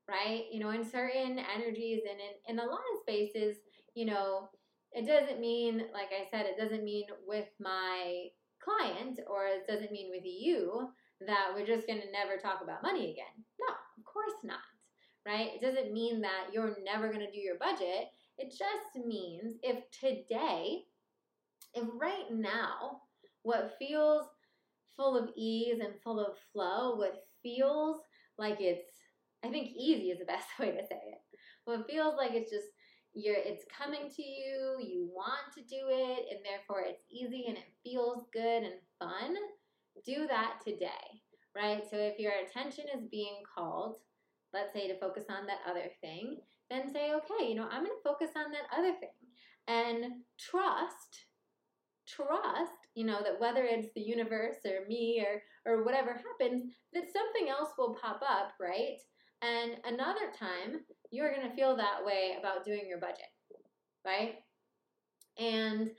right? 0.10 0.44
You 0.52 0.60
know, 0.60 0.72
in 0.72 0.84
certain 0.84 1.40
energies 1.40 2.02
and 2.10 2.20
in, 2.20 2.60
in 2.60 2.60
a 2.60 2.70
lot 2.70 2.82
of 2.94 3.00
spaces, 3.02 3.58
you 3.96 4.06
know, 4.06 4.50
it 4.94 5.08
doesn't 5.08 5.40
mean, 5.40 5.86
like 5.94 6.10
I 6.12 6.30
said, 6.30 6.46
it 6.46 6.58
doesn't 6.58 6.84
mean 6.84 7.06
with 7.28 7.48
my 7.60 8.28
client 8.64 9.20
or 9.28 9.48
it 9.48 9.68
doesn't 9.68 9.92
mean 9.92 10.10
with 10.10 10.24
you 10.24 10.90
that 11.26 11.52
we're 11.54 11.66
just 11.66 11.88
going 11.88 12.02
to 12.02 12.12
never 12.12 12.38
talk 12.38 12.62
about 12.64 12.84
money 12.84 13.12
again. 13.12 13.44
No, 13.60 13.74
of 13.98 14.04
course 14.06 14.34
not, 14.44 14.60
right? 15.26 15.52
It 15.54 15.62
doesn't 15.62 15.94
mean 15.94 16.22
that 16.22 16.48
you're 16.54 16.78
never 16.84 17.08
going 17.08 17.26
to 17.26 17.32
do 17.32 17.40
your 17.40 17.58
budget. 17.58 18.10
It 18.38 18.50
just 18.50 19.06
means 19.06 19.58
if 19.64 19.84
today, 20.00 20.84
if 21.74 21.88
right 22.00 22.32
now, 22.32 23.02
what 23.44 23.76
feels 23.80 24.26
full 24.96 25.18
of 25.18 25.30
ease 25.36 25.80
and 25.80 25.94
full 26.04 26.20
of 26.20 26.38
flow, 26.52 26.96
what 26.96 27.26
feels 27.42 28.02
like 28.38 28.58
it's, 28.60 28.86
I 29.44 29.50
think 29.50 29.70
easy 29.76 30.12
is 30.12 30.20
the 30.20 30.26
best 30.34 30.48
way 30.60 30.72
to 30.72 30.86
say 30.88 31.02
it. 31.08 31.22
What 31.66 31.88
feels 31.90 32.16
like 32.18 32.32
it's 32.34 32.52
just 32.52 32.68
you're 33.14 33.36
it's 33.38 33.66
coming 33.76 34.10
to 34.16 34.24
you, 34.24 34.78
you 34.82 35.10
want 35.14 35.54
to 35.56 35.62
do 35.62 35.88
it, 35.90 36.26
and 36.32 36.40
therefore 36.44 36.84
it's 36.86 37.04
easy 37.12 37.46
and 37.48 37.58
it 37.58 37.72
feels 37.84 38.26
good 38.34 38.64
and 38.64 38.76
fun, 39.00 39.36
do 40.06 40.28
that 40.28 40.56
today, 40.66 41.22
right? 41.56 41.84
So 41.90 41.98
if 41.98 42.20
your 42.20 42.34
attention 42.46 42.86
is 42.96 43.06
being 43.10 43.44
called, 43.56 43.98
let's 44.54 44.74
say 44.74 44.88
to 44.88 45.00
focus 45.00 45.26
on 45.30 45.46
that 45.48 45.60
other 45.70 45.90
thing, 46.02 46.38
then 46.70 46.92
say, 46.92 47.12
okay, 47.14 47.48
you 47.48 47.56
know, 47.56 47.68
I'm 47.70 47.84
going 47.84 47.96
to 47.96 48.04
focus 48.10 48.32
on 48.36 48.52
that 48.52 48.78
other 48.78 48.94
thing 49.00 49.10
and 49.68 50.24
trust, 50.40 51.26
trust, 52.08 52.72
you 52.96 53.06
know, 53.06 53.20
that 53.24 53.40
whether 53.40 53.64
it's 53.64 53.90
the 53.96 54.02
universe 54.02 54.58
or 54.66 54.88
me 54.88 55.24
or 55.26 55.42
or 55.66 55.84
whatever 55.84 56.14
happens, 56.14 56.74
that 56.94 57.04
something 57.14 57.50
else 57.50 57.70
will 57.78 57.96
pop 58.02 58.22
up, 58.22 58.54
right? 58.60 58.98
And 59.42 59.78
another 59.86 60.32
time, 60.38 60.82
you're 61.14 61.32
going 61.32 61.48
to 61.48 61.56
feel 61.56 61.78
that 61.78 62.04
way 62.04 62.36
about 62.40 62.66
doing 62.66 62.86
your 62.88 62.98
budget, 62.98 63.30
right? 64.04 64.36
And, 65.38 65.92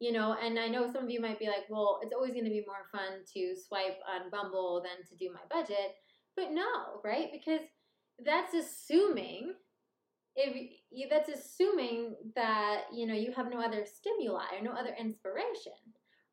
you 0.00 0.12
know, 0.12 0.34
and 0.42 0.58
I 0.58 0.68
know 0.68 0.90
some 0.90 1.04
of 1.04 1.10
you 1.10 1.20
might 1.20 1.38
be 1.38 1.46
like, 1.46 1.68
well, 1.68 2.00
it's 2.02 2.14
always 2.14 2.32
going 2.32 2.44
to 2.44 2.50
be 2.50 2.64
more 2.66 2.88
fun 2.90 3.20
to 3.34 3.54
swipe 3.68 3.98
on 4.08 4.30
Bumble 4.30 4.82
than 4.82 5.06
to 5.10 5.16
do 5.16 5.30
my 5.30 5.44
budget. 5.54 5.94
But 6.36 6.52
no, 6.52 7.02
right? 7.04 7.28
Because 7.30 7.60
that's 8.24 8.54
assuming 8.54 9.52
if 10.34 10.70
you, 10.90 11.06
that's 11.10 11.28
assuming 11.28 12.14
that 12.34 12.84
you 12.92 13.06
know 13.06 13.14
you 13.14 13.32
have 13.32 13.50
no 13.50 13.60
other 13.60 13.84
stimuli 13.84 14.44
or 14.58 14.64
no 14.64 14.72
other 14.72 14.94
inspiration 14.98 15.72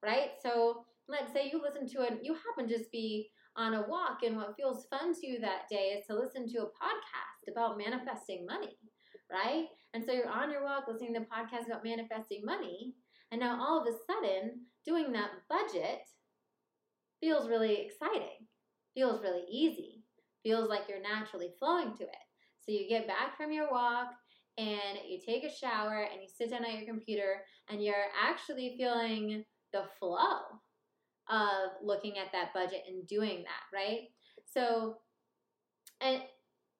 right 0.01 0.31
so 0.41 0.85
let's 1.09 1.33
say 1.33 1.49
you 1.51 1.61
listen 1.61 1.85
to 1.85 2.01
it 2.03 2.19
you 2.23 2.33
happen 2.33 2.69
to 2.69 2.77
just 2.77 2.91
be 2.91 3.29
on 3.59 3.73
a 3.73 3.87
walk 3.89 4.19
and 4.25 4.37
what 4.37 4.55
feels 4.55 4.85
fun 4.89 5.13
to 5.13 5.27
you 5.27 5.37
that 5.39 5.67
day 5.69 5.97
is 5.99 6.07
to 6.07 6.15
listen 6.15 6.47
to 6.47 6.59
a 6.59 6.65
podcast 6.65 7.51
about 7.51 7.77
manifesting 7.77 8.45
money, 8.45 8.77
right? 9.29 9.65
And 9.93 10.03
so 10.03 10.13
you're 10.13 10.29
on 10.29 10.49
your 10.49 10.63
walk 10.63 10.85
listening 10.87 11.13
to 11.15 11.19
podcasts 11.19 11.65
about 11.65 11.83
manifesting 11.83 12.45
money, 12.45 12.93
and 13.31 13.41
now 13.41 13.59
all 13.61 13.81
of 13.81 13.87
a 13.87 13.97
sudden 14.07 14.61
doing 14.85 15.11
that 15.11 15.31
budget 15.49 15.99
feels 17.19 17.49
really 17.49 17.81
exciting, 17.85 18.47
feels 18.95 19.21
really 19.21 19.43
easy, 19.51 20.03
feels 20.41 20.69
like 20.69 20.83
you're 20.87 21.01
naturally 21.01 21.51
flowing 21.59 21.93
to 21.97 22.03
it. 22.03 22.23
So 22.61 22.71
you 22.71 22.87
get 22.87 23.07
back 23.07 23.35
from 23.35 23.51
your 23.51 23.69
walk 23.69 24.07
and 24.57 24.99
you 25.05 25.19
take 25.19 25.43
a 25.43 25.53
shower 25.53 26.07
and 26.09 26.21
you 26.21 26.29
sit 26.33 26.51
down 26.51 26.63
at 26.63 26.77
your 26.77 26.85
computer 26.85 27.43
and 27.69 27.83
you're 27.83 27.95
actually 28.17 28.75
feeling 28.77 29.43
the 29.73 29.83
flow 29.99 30.39
of 31.29 31.71
looking 31.83 32.17
at 32.17 32.31
that 32.31 32.53
budget 32.53 32.83
and 32.87 33.07
doing 33.07 33.43
that, 33.43 33.77
right? 33.77 34.09
So, 34.45 34.97
and 36.01 36.21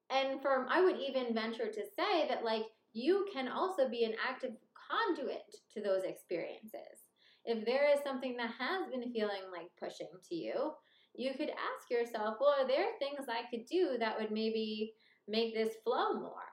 and 0.09 0.41
from 0.41 0.65
I 0.69 0.81
would 0.81 0.97
even 0.97 1.33
venture 1.33 1.67
to 1.67 1.83
say 1.95 2.27
that 2.27 2.43
like 2.43 2.63
you 2.93 3.27
can 3.31 3.47
also 3.47 3.87
be 3.87 4.03
an 4.03 4.13
active 4.27 4.51
conduit 4.89 5.55
to 5.73 5.81
those 5.81 6.03
experiences. 6.03 7.05
If 7.45 7.65
there 7.65 7.89
is 7.93 7.99
something 8.03 8.35
that 8.37 8.51
has 8.59 8.89
been 8.91 9.13
feeling 9.13 9.43
like 9.51 9.69
pushing 9.79 10.09
to 10.29 10.35
you, 10.35 10.71
you 11.15 11.33
could 11.33 11.49
ask 11.49 11.89
yourself, 11.89 12.37
well, 12.39 12.55
are 12.59 12.67
there 12.67 12.87
things 12.99 13.27
I 13.29 13.49
could 13.49 13.65
do 13.65 13.97
that 13.99 14.19
would 14.19 14.31
maybe 14.31 14.93
make 15.27 15.53
this 15.53 15.75
flow 15.83 16.13
more, 16.13 16.49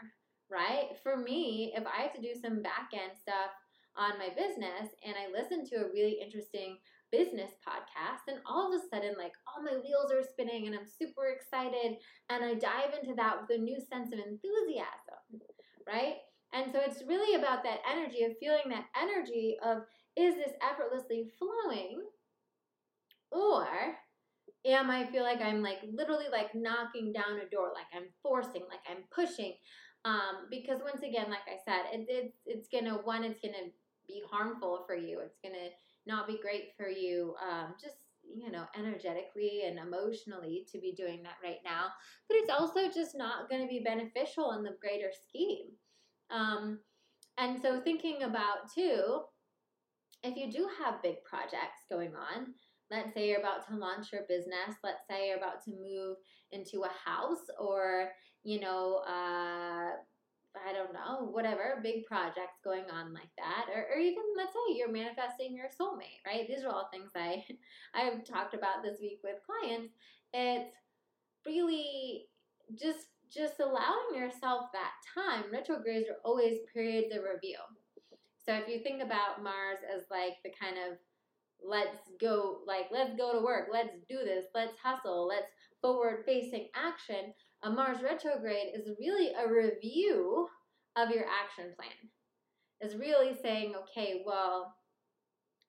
right? 0.50 0.90
For 1.02 1.16
me, 1.16 1.72
if 1.76 1.84
I 1.86 2.02
have 2.02 2.12
to 2.14 2.20
do 2.20 2.38
some 2.40 2.62
back 2.62 2.90
end 2.92 3.12
stuff 3.20 3.50
on 3.96 4.18
my 4.18 4.28
business 4.28 4.92
and 5.04 5.14
I 5.16 5.32
listen 5.32 5.64
to 5.66 5.86
a 5.86 5.92
really 5.92 6.18
interesting 6.22 6.78
business 7.12 7.52
podcast 7.66 8.26
and 8.28 8.38
all 8.46 8.72
of 8.72 8.80
a 8.80 8.84
sudden 8.88 9.14
like 9.18 9.32
all 9.46 9.62
my 9.62 9.78
wheels 9.78 10.12
are 10.12 10.22
spinning 10.22 10.66
and 10.66 10.74
I'm 10.74 10.86
super 10.86 11.26
excited 11.28 11.98
and 12.30 12.44
I 12.44 12.54
dive 12.54 12.94
into 13.00 13.14
that 13.16 13.36
with 13.40 13.58
a 13.58 13.62
new 13.62 13.78
sense 13.80 14.12
of 14.12 14.18
enthusiasm, 14.18 15.40
right? 15.86 16.16
And 16.52 16.72
so 16.72 16.80
it's 16.84 17.02
really 17.06 17.34
about 17.36 17.62
that 17.64 17.80
energy 17.90 18.24
of 18.24 18.38
feeling 18.38 18.70
that 18.70 18.86
energy 19.00 19.56
of 19.64 19.82
is 20.16 20.34
this 20.34 20.52
effortlessly 20.62 21.30
flowing 21.38 22.02
or 23.30 23.66
am 24.66 24.90
I 24.90 25.06
feel 25.06 25.22
like 25.22 25.40
I'm 25.40 25.62
like 25.62 25.78
literally 25.92 26.26
like 26.30 26.54
knocking 26.54 27.12
down 27.12 27.40
a 27.44 27.48
door, 27.48 27.70
like 27.74 27.86
I'm 27.94 28.08
forcing, 28.22 28.62
like 28.68 28.80
I'm 28.90 29.04
pushing. 29.14 29.54
Um, 30.04 30.46
because 30.50 30.80
once 30.82 31.02
again, 31.02 31.30
like 31.30 31.46
I 31.46 31.58
said, 31.64 31.86
it, 31.92 32.06
it's 32.08 32.36
it's 32.46 32.68
gonna 32.68 32.98
one, 33.02 33.24
it's 33.24 33.40
gonna 33.40 33.70
be 34.06 34.22
harmful 34.30 34.84
for 34.86 34.94
you. 34.94 35.20
It's 35.20 35.38
gonna 35.42 35.70
not 36.06 36.26
be 36.26 36.38
great 36.40 36.70
for 36.76 36.88
you. 36.88 37.34
Um, 37.42 37.74
just 37.80 37.96
you 38.34 38.50
know, 38.50 38.64
energetically 38.76 39.62
and 39.66 39.78
emotionally 39.78 40.66
to 40.72 40.78
be 40.78 40.92
doing 40.92 41.22
that 41.22 41.36
right 41.42 41.60
now. 41.64 41.86
But 42.28 42.38
it's 42.38 42.50
also 42.50 42.90
just 42.92 43.16
not 43.16 43.48
going 43.48 43.62
to 43.62 43.68
be 43.68 43.84
beneficial 43.84 44.52
in 44.52 44.62
the 44.62 44.76
greater 44.80 45.10
scheme. 45.28 45.66
Um, 46.30 46.80
and 47.38 47.60
so 47.60 47.80
thinking 47.80 48.22
about 48.22 48.72
too, 48.74 49.20
if 50.22 50.36
you 50.36 50.50
do 50.50 50.68
have 50.82 51.02
big 51.02 51.22
projects 51.24 51.84
going 51.88 52.12
on, 52.14 52.54
let's 52.90 53.12
say 53.14 53.28
you're 53.28 53.40
about 53.40 53.66
to 53.68 53.76
launch 53.76 54.12
your 54.12 54.22
business, 54.28 54.76
let's 54.82 55.06
say 55.08 55.28
you're 55.28 55.38
about 55.38 55.62
to 55.64 55.70
move 55.70 56.16
into 56.52 56.84
a 56.84 57.08
house 57.08 57.46
or, 57.60 58.10
you 58.42 58.60
know, 58.60 59.02
uh, 59.06 59.90
I 60.68 60.72
don't 60.72 60.92
know, 60.92 61.28
whatever, 61.30 61.80
big 61.82 62.04
projects 62.06 62.58
going 62.64 62.84
on 62.90 63.12
like 63.12 63.30
that. 63.36 63.66
Or, 63.74 63.86
or 63.94 63.98
even 63.98 64.22
let's 64.36 64.52
say 64.52 64.76
you're 64.76 64.92
manifesting 64.92 65.54
your 65.54 65.66
soulmate, 65.66 66.22
right? 66.26 66.46
These 66.48 66.64
are 66.64 66.70
all 66.70 66.88
things 66.92 67.10
I 67.16 67.44
I've 67.94 68.24
talked 68.24 68.54
about 68.54 68.82
this 68.82 68.98
week 69.00 69.20
with 69.22 69.36
clients. 69.44 69.94
It's 70.32 70.74
really 71.44 72.26
just 72.78 73.06
just 73.32 73.60
allowing 73.60 74.14
yourself 74.14 74.66
that 74.72 74.92
time. 75.14 75.44
Retrogrades 75.52 76.08
are 76.08 76.20
always 76.24 76.58
periods 76.72 77.14
of 77.14 77.22
review. 77.22 77.58
So 78.44 78.54
if 78.54 78.68
you 78.68 78.80
think 78.80 79.02
about 79.02 79.42
Mars 79.42 79.78
as 79.92 80.04
like 80.10 80.34
the 80.44 80.52
kind 80.60 80.76
of 80.76 80.98
let's 81.64 81.98
go, 82.20 82.58
like 82.66 82.86
let's 82.92 83.16
go 83.16 83.32
to 83.32 83.44
work, 83.44 83.68
let's 83.72 83.96
do 84.08 84.18
this, 84.24 84.44
let's 84.54 84.76
hustle, 84.82 85.26
let's 85.26 85.50
forward 85.82 86.22
facing 86.24 86.68
action, 86.74 87.32
a 87.62 87.70
Mars 87.70 87.98
retrograde 88.02 88.74
is 88.74 88.90
really 88.98 89.32
a 89.32 89.50
review 89.50 90.48
of 90.96 91.10
your 91.10 91.24
action 91.24 91.72
plan. 91.76 91.90
Is 92.80 92.96
really 92.96 93.34
saying, 93.42 93.74
okay, 93.74 94.22
well, 94.26 94.74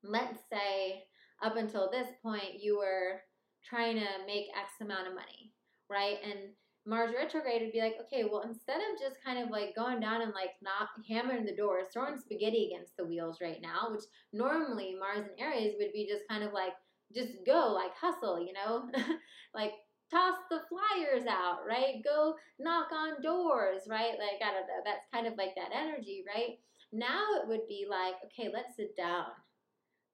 let's 0.03 0.39
say 0.51 1.03
up 1.43 1.55
until 1.55 1.89
this 1.89 2.07
point 2.21 2.61
you 2.61 2.77
were 2.77 3.21
trying 3.63 3.95
to 3.95 4.07
make 4.25 4.45
X 4.57 4.71
amount 4.81 5.07
of 5.07 5.13
money, 5.13 5.53
right? 5.89 6.17
And 6.23 6.53
Mars 6.85 7.11
retrograde 7.13 7.61
would 7.61 7.73
be 7.73 7.81
like, 7.81 7.95
okay, 8.01 8.23
well, 8.23 8.43
instead 8.47 8.77
of 8.77 8.99
just 8.99 9.23
kind 9.23 9.43
of 9.43 9.49
like 9.49 9.75
going 9.75 9.99
down 9.99 10.21
and 10.21 10.33
like 10.33 10.51
not 10.61 10.87
hammering 11.09 11.45
the 11.45 11.55
doors, 11.55 11.87
throwing 11.91 12.17
spaghetti 12.17 12.71
against 12.71 12.95
the 12.97 13.05
wheels 13.05 13.39
right 13.41 13.61
now, 13.61 13.89
which 13.91 14.03
normally 14.31 14.95
Mars 14.97 15.25
and 15.27 15.39
Aries 15.39 15.75
would 15.79 15.91
be 15.91 16.07
just 16.07 16.23
kind 16.29 16.43
of 16.43 16.53
like, 16.53 16.73
just 17.13 17.33
go, 17.45 17.73
like 17.73 17.91
hustle, 17.99 18.39
you 18.39 18.53
know? 18.53 18.89
like 19.53 19.71
toss 20.09 20.37
the 20.49 20.61
flyers 20.69 21.25
out, 21.27 21.59
right? 21.67 22.03
Go 22.03 22.35
knock 22.59 22.87
on 22.91 23.21
doors, 23.21 23.83
right? 23.89 24.13
Like, 24.17 24.41
I 24.41 24.51
don't 24.51 24.67
know, 24.67 24.81
that's 24.85 25.07
kind 25.13 25.27
of 25.27 25.37
like 25.37 25.55
that 25.55 25.75
energy, 25.75 26.23
right? 26.27 26.59
Now 26.93 27.25
it 27.41 27.47
would 27.47 27.67
be 27.67 27.85
like, 27.89 28.15
okay, 28.25 28.49
let's 28.53 28.75
sit 28.75 28.95
down. 28.95 29.25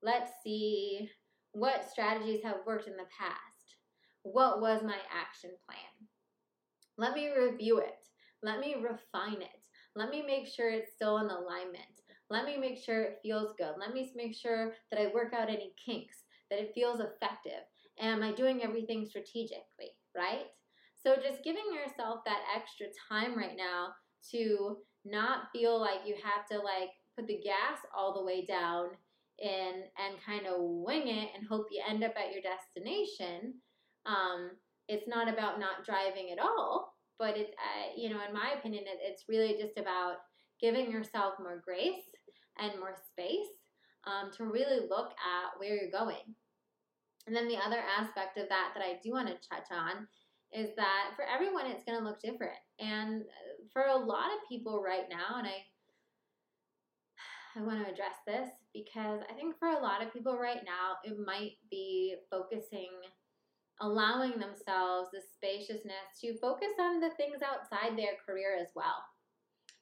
Let's 0.01 0.31
see 0.43 1.09
what 1.51 1.89
strategies 1.89 2.43
have 2.43 2.65
worked 2.65 2.87
in 2.87 2.97
the 2.97 3.05
past. 3.17 3.77
What 4.23 4.61
was 4.61 4.81
my 4.83 4.97
action 5.11 5.51
plan? 5.65 6.09
Let 6.97 7.13
me 7.13 7.29
review 7.29 7.79
it. 7.79 8.07
Let 8.41 8.59
me 8.59 8.75
refine 8.75 9.41
it. 9.41 9.67
Let 9.95 10.09
me 10.09 10.23
make 10.25 10.47
sure 10.47 10.69
it's 10.69 10.93
still 10.93 11.19
in 11.19 11.27
alignment. 11.27 12.01
Let 12.29 12.45
me 12.45 12.57
make 12.57 12.77
sure 12.77 13.01
it 13.01 13.19
feels 13.21 13.53
good. 13.57 13.73
Let 13.79 13.93
me 13.93 14.11
make 14.15 14.35
sure 14.35 14.73
that 14.91 14.99
I 14.99 15.13
work 15.13 15.33
out 15.33 15.49
any 15.49 15.73
kinks, 15.83 16.23
that 16.49 16.59
it 16.59 16.71
feels 16.73 16.99
effective. 16.99 17.63
Am 17.99 18.23
I 18.23 18.31
doing 18.31 18.63
everything 18.63 19.05
strategically, 19.05 19.91
right? 20.15 20.45
So 21.01 21.15
just 21.15 21.43
giving 21.43 21.65
yourself 21.73 22.21
that 22.25 22.41
extra 22.55 22.87
time 23.09 23.37
right 23.37 23.57
now 23.57 23.89
to 24.31 24.77
not 25.05 25.51
feel 25.51 25.79
like 25.79 25.99
you 26.05 26.15
have 26.23 26.47
to 26.49 26.57
like 26.57 26.89
put 27.15 27.27
the 27.27 27.41
gas 27.43 27.79
all 27.95 28.13
the 28.13 28.23
way 28.23 28.45
down 28.45 28.87
and 29.43 29.83
and 29.97 30.23
kind 30.25 30.47
of 30.47 30.55
wing 30.59 31.07
it 31.07 31.29
and 31.35 31.47
hope 31.47 31.67
you 31.71 31.83
end 31.87 32.03
up 32.03 32.13
at 32.17 32.31
your 32.31 32.41
destination. 32.41 33.53
Um, 34.05 34.51
it's 34.87 35.07
not 35.07 35.31
about 35.31 35.59
not 35.59 35.85
driving 35.85 36.31
at 36.31 36.39
all, 36.39 36.93
but 37.19 37.37
it, 37.37 37.55
uh, 37.57 37.91
you 37.95 38.09
know, 38.09 38.19
in 38.27 38.33
my 38.33 38.53
opinion, 38.57 38.83
it, 38.85 38.99
it's 39.01 39.25
really 39.29 39.55
just 39.59 39.77
about 39.77 40.15
giving 40.59 40.91
yourself 40.91 41.35
more 41.39 41.61
grace 41.63 42.03
and 42.59 42.79
more 42.79 42.95
space 43.11 43.47
um, 44.05 44.31
to 44.37 44.45
really 44.45 44.87
look 44.89 45.11
at 45.11 45.59
where 45.59 45.75
you're 45.75 45.91
going. 45.91 46.35
And 47.27 47.35
then 47.35 47.47
the 47.47 47.57
other 47.57 47.81
aspect 47.97 48.37
of 48.37 48.49
that 48.49 48.71
that 48.75 48.83
I 48.83 48.99
do 49.03 49.11
want 49.11 49.27
to 49.27 49.49
touch 49.49 49.67
on 49.71 50.07
is 50.51 50.69
that 50.75 51.11
for 51.15 51.25
everyone, 51.25 51.65
it's 51.65 51.83
going 51.83 51.97
to 51.97 52.03
look 52.03 52.21
different. 52.21 52.59
And 52.79 53.21
uh, 53.21 53.65
for 53.71 53.83
a 53.83 53.97
lot 53.97 54.27
of 54.27 54.47
people 54.47 54.83
right 54.83 55.09
now, 55.09 55.39
and 55.39 55.47
I, 55.47 55.63
I 57.55 57.63
want 57.63 57.83
to 57.83 57.91
address 57.91 58.15
this 58.27 58.49
because 58.73 59.21
I 59.29 59.33
think 59.33 59.57
for 59.57 59.69
a 59.69 59.81
lot 59.81 60.03
of 60.03 60.13
people 60.13 60.37
right 60.37 60.61
now, 60.65 60.97
it 61.03 61.17
might 61.25 61.57
be 61.71 62.15
focusing 62.29 62.89
allowing 63.81 64.39
themselves 64.39 65.09
the 65.11 65.21
spaciousness 65.33 66.21
to 66.21 66.37
focus 66.39 66.71
on 66.79 66.99
the 66.99 67.09
things 67.17 67.41
outside 67.41 67.97
their 67.97 68.15
career 68.25 68.55
as 68.59 68.69
well. 68.75 69.03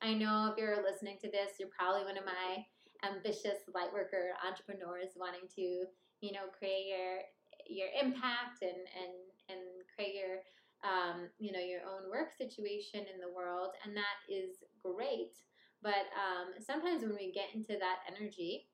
I 0.01 0.13
know 0.13 0.49
if 0.51 0.57
you're 0.57 0.81
listening 0.81 1.17
to 1.21 1.29
this, 1.29 1.59
you're 1.59 1.69
probably 1.77 2.03
one 2.03 2.17
of 2.17 2.25
my 2.25 2.65
ambitious 3.03 3.61
lightworker 3.75 4.33
entrepreneurs 4.47 5.13
wanting 5.15 5.45
to, 5.55 5.85
you 6.21 6.31
know, 6.31 6.47
create 6.57 6.87
your 6.87 7.21
your 7.67 7.89
impact 7.99 8.61
and 8.61 8.71
and 8.71 9.13
and 9.49 9.59
create 9.95 10.15
your 10.15 10.39
um, 10.83 11.29
you 11.39 11.51
know 11.51 11.59
your 11.59 11.81
own 11.81 12.09
work 12.09 12.31
situation 12.37 13.01
in 13.01 13.19
the 13.19 13.33
world, 13.33 13.71
and 13.85 13.95
that 13.95 14.17
is 14.29 14.63
great. 14.83 15.35
But 15.81 16.05
um, 16.13 16.53
sometimes 16.59 17.01
when 17.01 17.15
we 17.15 17.31
get 17.31 17.53
into 17.53 17.77
that 17.79 18.05
energy, 18.07 18.67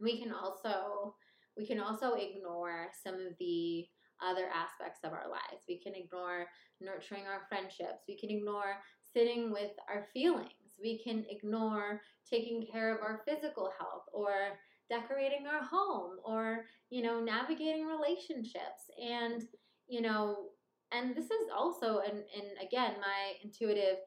we 0.00 0.20
can 0.20 0.32
also 0.32 1.14
we 1.56 1.66
can 1.66 1.80
also 1.80 2.14
ignore 2.14 2.88
some 3.02 3.14
of 3.14 3.34
the 3.38 3.86
other 4.22 4.48
aspects 4.54 5.00
of 5.04 5.12
our 5.12 5.28
lives. 5.28 5.64
We 5.68 5.78
can 5.78 5.94
ignore 5.94 6.46
nurturing 6.80 7.26
our 7.26 7.42
friendships. 7.48 8.04
We 8.08 8.18
can 8.18 8.30
ignore 8.30 8.76
sitting 9.12 9.52
with 9.52 9.70
our 9.88 10.06
feelings. 10.12 10.78
We 10.80 11.02
can 11.02 11.24
ignore 11.28 12.00
taking 12.28 12.66
care 12.70 12.94
of 12.94 13.02
our 13.02 13.22
physical 13.26 13.70
health 13.78 14.04
or 14.12 14.58
decorating 14.90 15.46
our 15.46 15.62
home 15.62 16.16
or, 16.24 16.64
you 16.90 17.02
know, 17.02 17.20
navigating 17.20 17.86
relationships. 17.86 18.90
And, 19.00 19.42
you 19.88 20.00
know, 20.00 20.50
and 20.92 21.14
this 21.16 21.26
is 21.26 21.48
also, 21.56 22.00
and, 22.00 22.18
and 22.18 22.66
again, 22.66 22.94
my 23.00 23.32
intuitive 23.42 23.98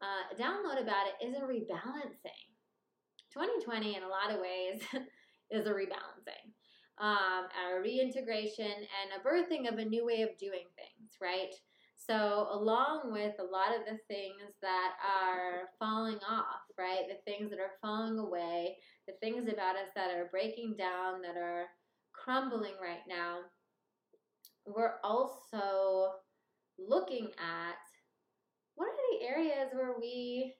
uh, 0.00 0.34
download 0.40 0.82
about 0.82 1.06
it 1.06 1.26
is 1.26 1.36
a 1.36 1.40
rebalancing. 1.40 2.48
2020, 3.32 3.96
in 3.96 4.02
a 4.02 4.08
lot 4.08 4.30
of 4.30 4.40
ways, 4.40 4.82
is 5.50 5.66
a 5.66 5.70
rebalancing 5.70 6.52
um, 7.02 7.48
a 7.50 7.80
reintegration, 7.80 8.64
and 8.64 9.10
a 9.16 9.26
birthing 9.26 9.70
of 9.70 9.78
a 9.78 9.84
new 9.84 10.04
way 10.04 10.22
of 10.22 10.36
doing 10.38 10.66
things, 10.76 11.16
right? 11.20 11.54
So, 12.06 12.48
along 12.50 13.12
with 13.12 13.34
a 13.38 13.44
lot 13.44 13.78
of 13.78 13.84
the 13.86 13.98
things 14.08 14.54
that 14.60 14.92
are 15.06 15.68
falling 15.78 16.18
off, 16.28 16.62
right? 16.76 17.04
The 17.08 17.20
things 17.30 17.50
that 17.50 17.60
are 17.60 17.78
falling 17.80 18.18
away, 18.18 18.76
the 19.06 19.14
things 19.20 19.48
about 19.48 19.76
us 19.76 19.90
that 19.94 20.10
are 20.10 20.28
breaking 20.30 20.74
down, 20.76 21.22
that 21.22 21.36
are 21.36 21.66
crumbling 22.12 22.72
right 22.82 23.02
now, 23.08 23.38
we're 24.66 24.94
also 25.04 26.14
looking 26.78 27.28
at 27.38 27.78
what 28.74 28.88
are 28.88 29.18
the 29.18 29.26
areas 29.26 29.70
where 29.72 29.94
we, 29.98 30.54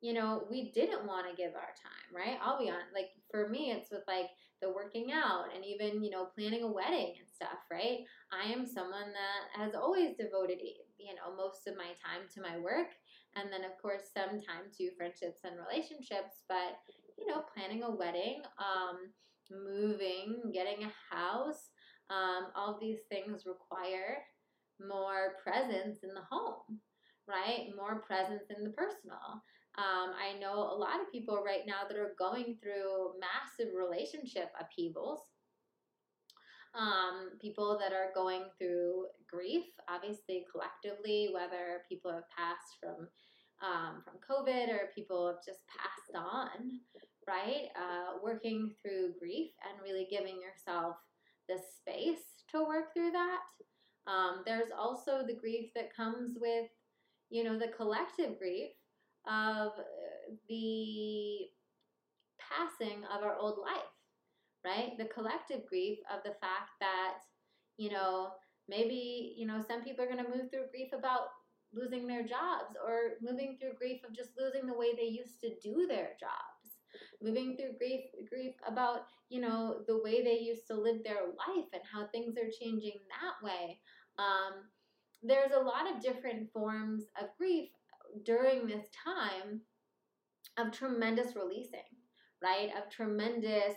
you 0.00 0.12
know, 0.12 0.44
we 0.50 0.70
didn't 0.72 1.06
want 1.06 1.26
to 1.28 1.36
give 1.36 1.54
our 1.54 1.74
time, 1.82 2.14
right? 2.14 2.38
I'll 2.42 2.58
be 2.58 2.70
honest, 2.70 2.94
like 2.94 3.10
for 3.30 3.48
me, 3.48 3.72
it's 3.72 3.90
with 3.90 4.04
like 4.06 4.30
the 4.60 4.70
working 4.70 5.12
out 5.12 5.46
and 5.54 5.64
even 5.64 6.02
you 6.02 6.10
know 6.10 6.26
planning 6.34 6.62
a 6.62 6.66
wedding 6.66 7.14
and 7.18 7.28
stuff 7.28 7.62
right? 7.70 8.00
I 8.32 8.50
am 8.52 8.66
someone 8.66 9.12
that 9.14 9.62
has 9.62 9.74
always 9.74 10.16
devoted 10.16 10.58
you 10.98 11.14
know 11.14 11.34
most 11.36 11.66
of 11.66 11.76
my 11.76 11.94
time 11.94 12.26
to 12.34 12.42
my 12.42 12.58
work 12.58 12.90
and 13.36 13.52
then 13.52 13.64
of 13.64 13.80
course 13.80 14.10
some 14.12 14.40
time 14.40 14.66
to 14.78 14.90
friendships 14.96 15.40
and 15.44 15.54
relationships 15.56 16.42
but 16.48 16.82
you 17.16 17.26
know 17.26 17.44
planning 17.54 17.84
a 17.84 17.90
wedding 17.90 18.42
um, 18.58 19.14
moving 19.50 20.50
getting 20.52 20.84
a 20.84 21.14
house 21.14 21.70
um, 22.10 22.48
all 22.56 22.78
these 22.80 23.00
things 23.08 23.46
require 23.46 24.18
more 24.80 25.36
presence 25.42 25.98
in 26.02 26.10
the 26.14 26.26
home 26.28 26.80
right? 27.28 27.68
More 27.76 28.00
presence 28.00 28.44
in 28.56 28.64
the 28.64 28.70
personal 28.70 29.44
um, 29.78 30.12
I 30.18 30.38
know 30.40 30.54
a 30.54 30.76
lot 30.76 31.00
of 31.00 31.12
people 31.12 31.42
right 31.44 31.62
now 31.66 31.86
that 31.88 31.96
are 31.98 32.14
going 32.18 32.58
through 32.62 33.14
massive 33.20 33.72
relationship 33.74 34.50
upheavals. 34.60 35.22
um, 36.74 37.30
people 37.40 37.78
that 37.80 37.92
are 37.92 38.12
going 38.14 38.44
through 38.58 39.06
grief, 39.28 39.64
obviously 39.88 40.44
collectively, 40.52 41.30
whether 41.32 41.82
people 41.88 42.12
have 42.12 42.28
passed 42.36 42.76
from 42.80 43.08
um, 43.60 44.02
from 44.04 44.14
COVID 44.22 44.68
or 44.68 44.90
people 44.94 45.26
have 45.26 45.44
just 45.44 45.62
passed 45.66 46.14
on, 46.14 46.78
right? 47.26 47.66
Uh, 47.74 48.18
working 48.22 48.70
through 48.80 49.14
grief 49.18 49.50
and 49.68 49.82
really 49.82 50.06
giving 50.08 50.36
yourself 50.40 50.94
the 51.48 51.58
space 51.58 52.22
to 52.52 52.62
work 52.62 52.94
through 52.94 53.10
that. 53.10 53.40
Um, 54.06 54.42
there's 54.46 54.70
also 54.70 55.24
the 55.26 55.34
grief 55.34 55.70
that 55.74 55.94
comes 55.94 56.36
with, 56.40 56.68
you 57.30 57.42
know, 57.42 57.58
the 57.58 57.68
collective 57.76 58.38
grief 58.38 58.70
of 59.28 59.72
uh, 59.78 60.34
the 60.48 61.48
passing 62.40 63.04
of 63.14 63.22
our 63.22 63.36
old 63.36 63.58
life, 63.58 63.92
right? 64.64 64.96
The 64.98 65.06
collective 65.06 65.66
grief 65.68 65.98
of 66.12 66.22
the 66.24 66.36
fact 66.40 66.70
that, 66.80 67.14
you 67.76 67.90
know, 67.90 68.30
maybe, 68.68 69.34
you 69.36 69.46
know, 69.46 69.62
some 69.66 69.82
people 69.82 70.04
are 70.04 70.08
going 70.12 70.24
to 70.24 70.30
move 70.30 70.50
through 70.50 70.70
grief 70.70 70.90
about 70.96 71.28
losing 71.72 72.06
their 72.06 72.22
jobs 72.22 72.76
or 72.84 73.18
moving 73.22 73.58
through 73.60 73.74
grief 73.78 74.00
of 74.08 74.16
just 74.16 74.30
losing 74.38 74.66
the 74.66 74.76
way 74.78 74.94
they 74.96 75.04
used 75.04 75.40
to 75.42 75.50
do 75.62 75.86
their 75.86 76.10
jobs 76.18 76.78
moving 77.22 77.56
through 77.56 77.76
grief 77.78 78.00
grief 78.30 78.54
about 78.66 79.00
you 79.28 79.40
know 79.40 79.80
the 79.86 80.00
way 80.02 80.22
they 80.22 80.38
used 80.38 80.66
to 80.66 80.74
live 80.74 81.02
their 81.04 81.26
life 81.26 81.66
and 81.72 81.82
how 81.92 82.06
things 82.08 82.36
are 82.38 82.50
changing 82.60 82.94
that 83.10 83.46
way 83.46 83.78
um, 84.18 84.64
there's 85.22 85.52
a 85.52 85.60
lot 85.60 85.90
of 85.90 86.02
different 86.02 86.50
forms 86.52 87.04
of 87.20 87.28
grief 87.36 87.68
during 88.24 88.66
this 88.66 88.86
time 89.04 89.60
of 90.58 90.72
tremendous 90.72 91.36
releasing 91.36 91.80
right? 92.42 92.70
Of 92.76 92.90
tremendous 92.90 93.76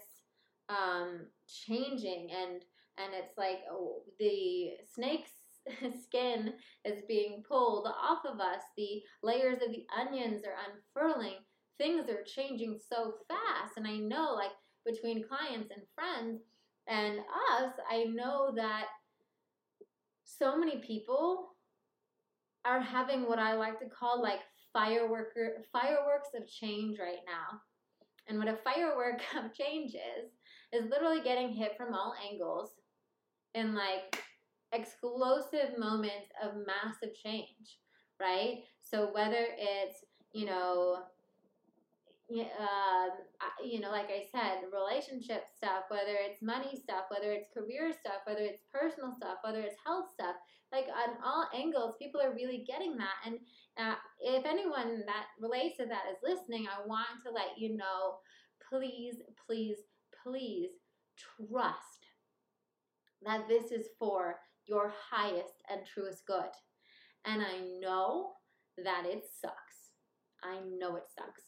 um, 0.70 1.28
changing 1.48 2.30
and 2.32 2.64
and 2.98 3.14
it's 3.14 3.38
like 3.38 3.60
oh, 3.72 4.02
the 4.20 4.72
snake's 4.94 5.32
skin 6.04 6.54
is 6.86 7.04
being 7.08 7.44
pulled 7.48 7.88
off 7.88 8.20
of 8.26 8.40
us. 8.40 8.62
The 8.78 9.02
layers 9.24 9.62
of 9.62 9.72
the 9.72 9.86
onions 10.00 10.44
are 10.46 10.56
unfurling. 11.06 11.38
Things 11.78 12.10
are 12.10 12.24
changing 12.24 12.80
so 12.90 13.14
fast. 13.28 13.78
And 13.78 13.88
i 13.88 13.98
know 13.98 14.34
like 14.36 14.52
between 14.86 15.24
clients 15.24 15.72
and 15.72 15.84
friends 15.94 16.42
and 16.88 17.20
us 17.20 17.74
i 17.92 18.06
know 18.06 18.52
that 18.56 18.86
so 20.24 20.58
many 20.58 20.80
people 20.80 21.50
are 22.66 22.80
having 22.80 23.28
what 23.28 23.40
i 23.40 23.54
like 23.54 23.80
to 23.80 23.86
call 23.86 24.22
like 24.22 24.42
fireworker 24.74 25.64
fireworks 25.72 26.30
of 26.36 26.48
change 26.48 27.00
right 27.00 27.24
now. 27.26 27.60
And 28.28 28.38
what 28.38 28.48
a 28.48 28.58
firework 28.64 29.22
of 29.38 29.54
change 29.54 29.94
is 29.96 30.32
is 30.74 30.90
literally 30.90 31.22
getting 31.22 31.50
hit 31.50 31.76
from 31.78 31.94
all 31.94 32.14
angles 32.30 32.72
in 33.54 33.76
like 33.76 34.24
explosive 34.72 35.78
moments 35.78 36.32
of 36.42 36.54
massive 36.66 37.16
change 37.16 37.80
right? 38.20 38.64
So 38.82 39.10
whether 39.12 39.48
it's 39.58 40.06
you 40.32 40.46
know 40.46 41.04
uh, 42.32 43.08
you 43.62 43.82
know, 43.82 43.92
like 43.92 44.08
I 44.08 44.24
said, 44.32 44.64
relationship 44.72 45.48
stuff, 45.54 45.84
whether 45.90 46.16
it's 46.16 46.42
money 46.42 46.80
stuff, 46.82 47.06
whether 47.10 47.34
it's 47.34 47.50
career 47.54 47.92
stuff, 47.92 48.24
whether 48.26 48.40
it's 48.40 48.62
personal 48.72 49.12
stuff, 49.12 49.40
whether 49.44 49.60
it's 49.60 49.76
health 49.86 50.06
stuff, 50.14 50.36
like 50.72 50.86
on 50.86 51.16
all 51.24 51.48
angles, 51.54 51.96
people 52.00 52.22
are 52.22 52.34
really 52.34 52.66
getting 52.66 52.98
that. 52.98 53.18
And 53.26 53.40
uh, 53.78 53.96
if 54.20 54.46
anyone 54.46 55.04
that 55.06 55.26
relates 55.40 55.78
to 55.78 55.86
that 55.86 56.04
is 56.12 56.18
listening, 56.24 56.68
I 56.68 56.86
want 56.88 57.24
to 57.26 57.32
let 57.32 57.58
you 57.58 57.76
know 57.76 58.18
please, 58.72 59.16
please, 59.46 59.78
please 60.24 60.70
trust 61.18 62.08
that 63.22 63.48
this 63.48 63.72
is 63.72 63.88
for 64.00 64.36
your 64.66 64.94
highest 65.12 65.62
and 65.70 65.82
truest 65.86 66.26
good. 66.26 66.50
And 67.26 67.42
I 67.42 67.60
know 67.80 68.32
that 68.84 69.04
it 69.06 69.24
sucks. 69.42 69.92
I 70.44 70.60
know 70.80 70.96
it 70.96 71.04
sucks 71.16 71.44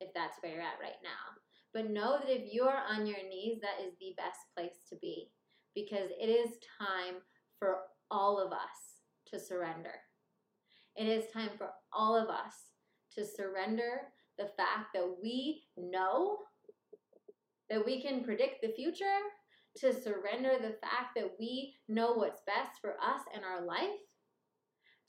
if 0.00 0.14
that's 0.14 0.36
where 0.40 0.52
you're 0.52 0.62
at 0.62 0.80
right 0.80 1.00
now. 1.02 1.36
But 1.74 1.90
know 1.90 2.18
that 2.18 2.30
if 2.30 2.52
you 2.52 2.64
are 2.64 2.82
on 2.88 3.06
your 3.06 3.22
knees, 3.28 3.58
that 3.60 3.84
is 3.84 3.92
the 4.00 4.14
best 4.16 4.40
place 4.56 4.78
to 4.88 4.96
be 4.96 5.30
because 5.74 6.08
it 6.20 6.26
is 6.26 6.58
time 6.78 7.20
for 7.58 7.78
all 8.10 8.38
of 8.38 8.52
us 8.52 9.00
to 9.32 9.38
surrender. 9.38 9.94
It 10.96 11.06
is 11.08 11.30
time 11.32 11.50
for 11.56 11.70
all 11.92 12.16
of 12.16 12.28
us 12.28 12.54
to 13.14 13.24
surrender 13.24 14.02
the 14.38 14.50
fact 14.56 14.88
that 14.94 15.16
we 15.22 15.64
know 15.76 16.38
that 17.68 17.84
we 17.84 18.02
can 18.02 18.24
predict 18.24 18.62
the 18.62 18.72
future, 18.72 19.04
to 19.76 19.92
surrender 19.92 20.56
the 20.60 20.76
fact 20.80 21.14
that 21.14 21.30
we 21.38 21.74
know 21.88 22.12
what's 22.12 22.40
best 22.44 22.80
for 22.80 22.94
us 22.94 23.22
and 23.32 23.44
our 23.44 23.64
life, 23.64 24.00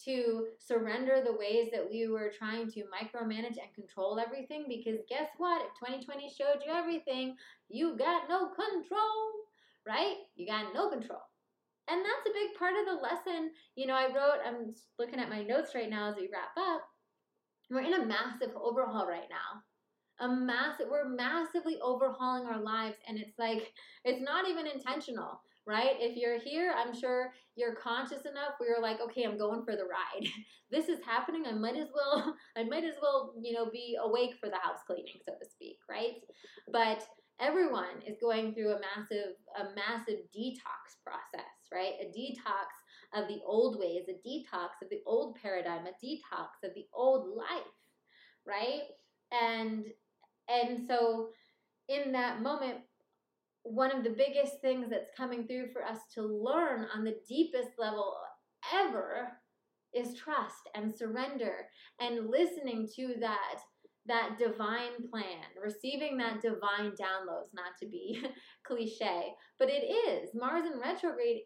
to 0.06 0.48
surrender 0.60 1.22
the 1.24 1.34
ways 1.34 1.70
that 1.72 1.88
we 1.90 2.08
were 2.08 2.32
trying 2.38 2.70
to 2.72 2.82
micromanage 2.82 3.58
and 3.62 3.74
control 3.76 4.20
everything 4.20 4.66
because 4.68 5.00
guess 5.10 5.30
what? 5.38 5.62
If 5.62 5.74
2020 5.80 6.30
showed 6.30 6.64
you 6.66 6.72
everything, 6.74 7.36
you 7.70 7.98
got 7.98 8.30
no 8.30 8.50
control, 8.50 9.32
right? 9.88 10.16
You 10.36 10.48
got 10.48 10.74
no 10.74 10.90
control. 10.90 11.22
And 11.92 12.00
that's 12.00 12.28
a 12.28 12.34
big 12.34 12.58
part 12.58 12.74
of 12.80 12.86
the 12.86 13.02
lesson. 13.02 13.52
You 13.76 13.88
know, 13.88 13.96
I 13.96 14.06
wrote, 14.06 14.40
I'm 14.46 14.74
looking 14.98 15.20
at 15.20 15.30
my 15.30 15.44
notes 15.44 15.76
right 15.76 15.90
now 15.90 16.10
as 16.10 16.16
we 16.16 16.30
wrap 16.32 16.56
up. 16.58 16.82
We're 17.70 17.82
in 17.82 17.94
a 17.94 18.06
massive 18.06 18.56
overhaul 18.56 19.08
right 19.08 19.30
now. 19.30 19.62
A 20.26 20.30
massive, 20.30 20.88
we're 20.90 21.10
massively 21.10 21.80
overhauling 21.82 22.46
our 22.46 22.62
lives, 22.62 22.96
and 23.08 23.18
it's 23.18 23.40
like, 23.40 23.74
it's 24.06 24.22
not 24.22 24.48
even 24.48 24.68
intentional 24.68 25.42
right? 25.68 25.96
If 26.00 26.18
you're 26.18 26.40
here, 26.40 26.74
I'm 26.76 26.98
sure 26.98 27.34
you're 27.56 27.76
conscious 27.76 28.26
enough 28.26 28.58
where 28.58 28.72
you're 28.72 28.82
like, 28.82 29.00
okay, 29.02 29.24
I'm 29.24 29.38
going 29.38 29.64
for 29.64 29.76
the 29.76 29.84
ride. 29.84 30.28
this 30.72 30.90
is 30.90 31.00
happening. 31.06 31.44
I 31.48 31.54
might 31.54 31.76
as 31.76 31.90
well, 31.94 32.36
I 32.58 32.64
might 32.64 32.84
as 32.84 32.96
well, 33.02 33.34
you 33.42 33.54
know, 33.54 33.70
be 33.72 33.98
awake 34.02 34.36
for 34.40 34.50
the 34.50 34.58
house 34.62 34.80
cleaning, 34.88 35.20
so 35.26 35.34
to 35.34 35.50
speak, 35.50 35.78
right? 35.90 36.16
But 36.72 37.06
everyone 37.40 38.02
is 38.08 38.18
going 38.22 38.54
through 38.54 38.72
a 38.72 38.80
massive, 38.80 39.36
a 39.58 39.76
massive 39.76 40.20
detox 40.36 40.98
process, 41.06 41.61
right? 41.74 41.94
A 42.02 42.06
detox 42.06 42.70
of 43.14 43.28
the 43.28 43.42
old 43.46 43.80
ways, 43.80 44.04
a 44.08 44.28
detox 44.28 44.82
of 44.82 44.90
the 44.90 45.02
old 45.06 45.36
paradigm, 45.42 45.86
a 45.86 46.06
detox 46.06 46.68
of 46.68 46.74
the 46.76 46.86
old 46.94 47.36
life, 47.36 47.64
right? 48.46 48.84
And 49.32 49.86
and 50.50 50.86
so 50.88 51.30
in 51.88 52.12
that 52.12 52.42
moment 52.42 52.80
one 53.64 53.96
of 53.96 54.04
the 54.04 54.10
biggest 54.10 54.60
things 54.62 54.90
that's 54.90 55.12
coming 55.16 55.46
through 55.46 55.72
for 55.72 55.84
us 55.84 56.00
to 56.16 56.24
learn 56.24 56.88
on 56.96 57.04
the 57.04 57.18
deepest 57.28 57.70
level 57.78 58.16
ever 58.74 59.34
is 59.94 60.16
trust 60.16 60.70
and 60.74 60.94
surrender 60.94 61.68
and 62.00 62.30
listening 62.30 62.88
to 62.96 63.16
that 63.20 63.60
that 64.08 64.38
divine 64.40 65.08
plan 65.10 65.46
receiving 65.64 66.18
that 66.18 66.42
divine 66.42 66.92
downloads 66.92 67.54
not 67.54 67.78
to 67.80 67.88
be 67.88 68.22
cliche 68.66 69.34
but 69.60 69.70
it 69.70 69.86
is. 69.86 70.30
Mars 70.34 70.66
in 70.66 70.80
retrograde 70.80 71.42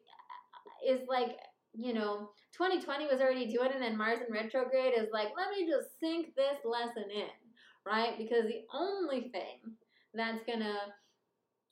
uh, 0.87 0.93
is 0.93 1.01
like 1.07 1.37
you 1.73 1.93
know 1.93 2.29
2020 2.57 3.07
was 3.07 3.19
already 3.19 3.51
doing 3.51 3.67
it 3.67 3.73
and 3.73 3.83
then 3.83 3.97
mars 3.97 4.19
in 4.25 4.33
retrograde 4.33 4.93
is 4.97 5.09
like 5.11 5.27
let 5.35 5.49
me 5.49 5.67
just 5.67 5.99
sink 5.99 6.33
this 6.35 6.57
lesson 6.63 7.03
in 7.13 7.27
right? 7.85 8.17
Because 8.17 8.45
the 8.45 8.63
only 8.73 9.29
thing 9.31 9.59
that's 10.13 10.43
gonna 10.47 10.75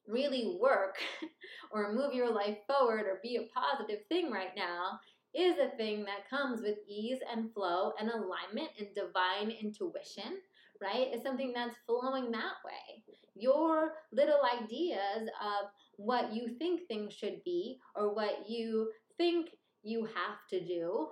really 0.07 0.57
work 0.61 0.97
or 1.71 1.93
move 1.93 2.13
your 2.13 2.31
life 2.31 2.57
forward 2.67 3.01
or 3.01 3.19
be 3.23 3.37
a 3.37 3.59
positive 3.59 4.05
thing 4.09 4.31
right 4.31 4.55
now 4.55 4.99
is 5.33 5.55
a 5.57 5.75
thing 5.77 6.05
that 6.05 6.29
comes 6.29 6.61
with 6.61 6.77
ease 6.87 7.19
and 7.31 7.51
flow 7.53 7.93
and 7.99 8.09
alignment 8.09 8.69
and 8.77 8.87
divine 8.93 9.49
intuition, 9.49 10.37
right? 10.83 11.13
Is 11.13 11.23
something 11.23 11.53
that's 11.53 11.75
flowing 11.85 12.31
that 12.31 12.57
way. 12.65 13.03
Your 13.35 13.93
little 14.11 14.41
ideas 14.61 15.29
of 15.41 15.69
what 15.97 16.33
you 16.33 16.55
think 16.59 16.81
things 16.87 17.13
should 17.13 17.43
be 17.43 17.79
or 17.95 18.13
what 18.13 18.49
you 18.49 18.91
think 19.17 19.49
you 19.83 20.05
have 20.05 20.37
to 20.49 20.65
do 20.65 21.07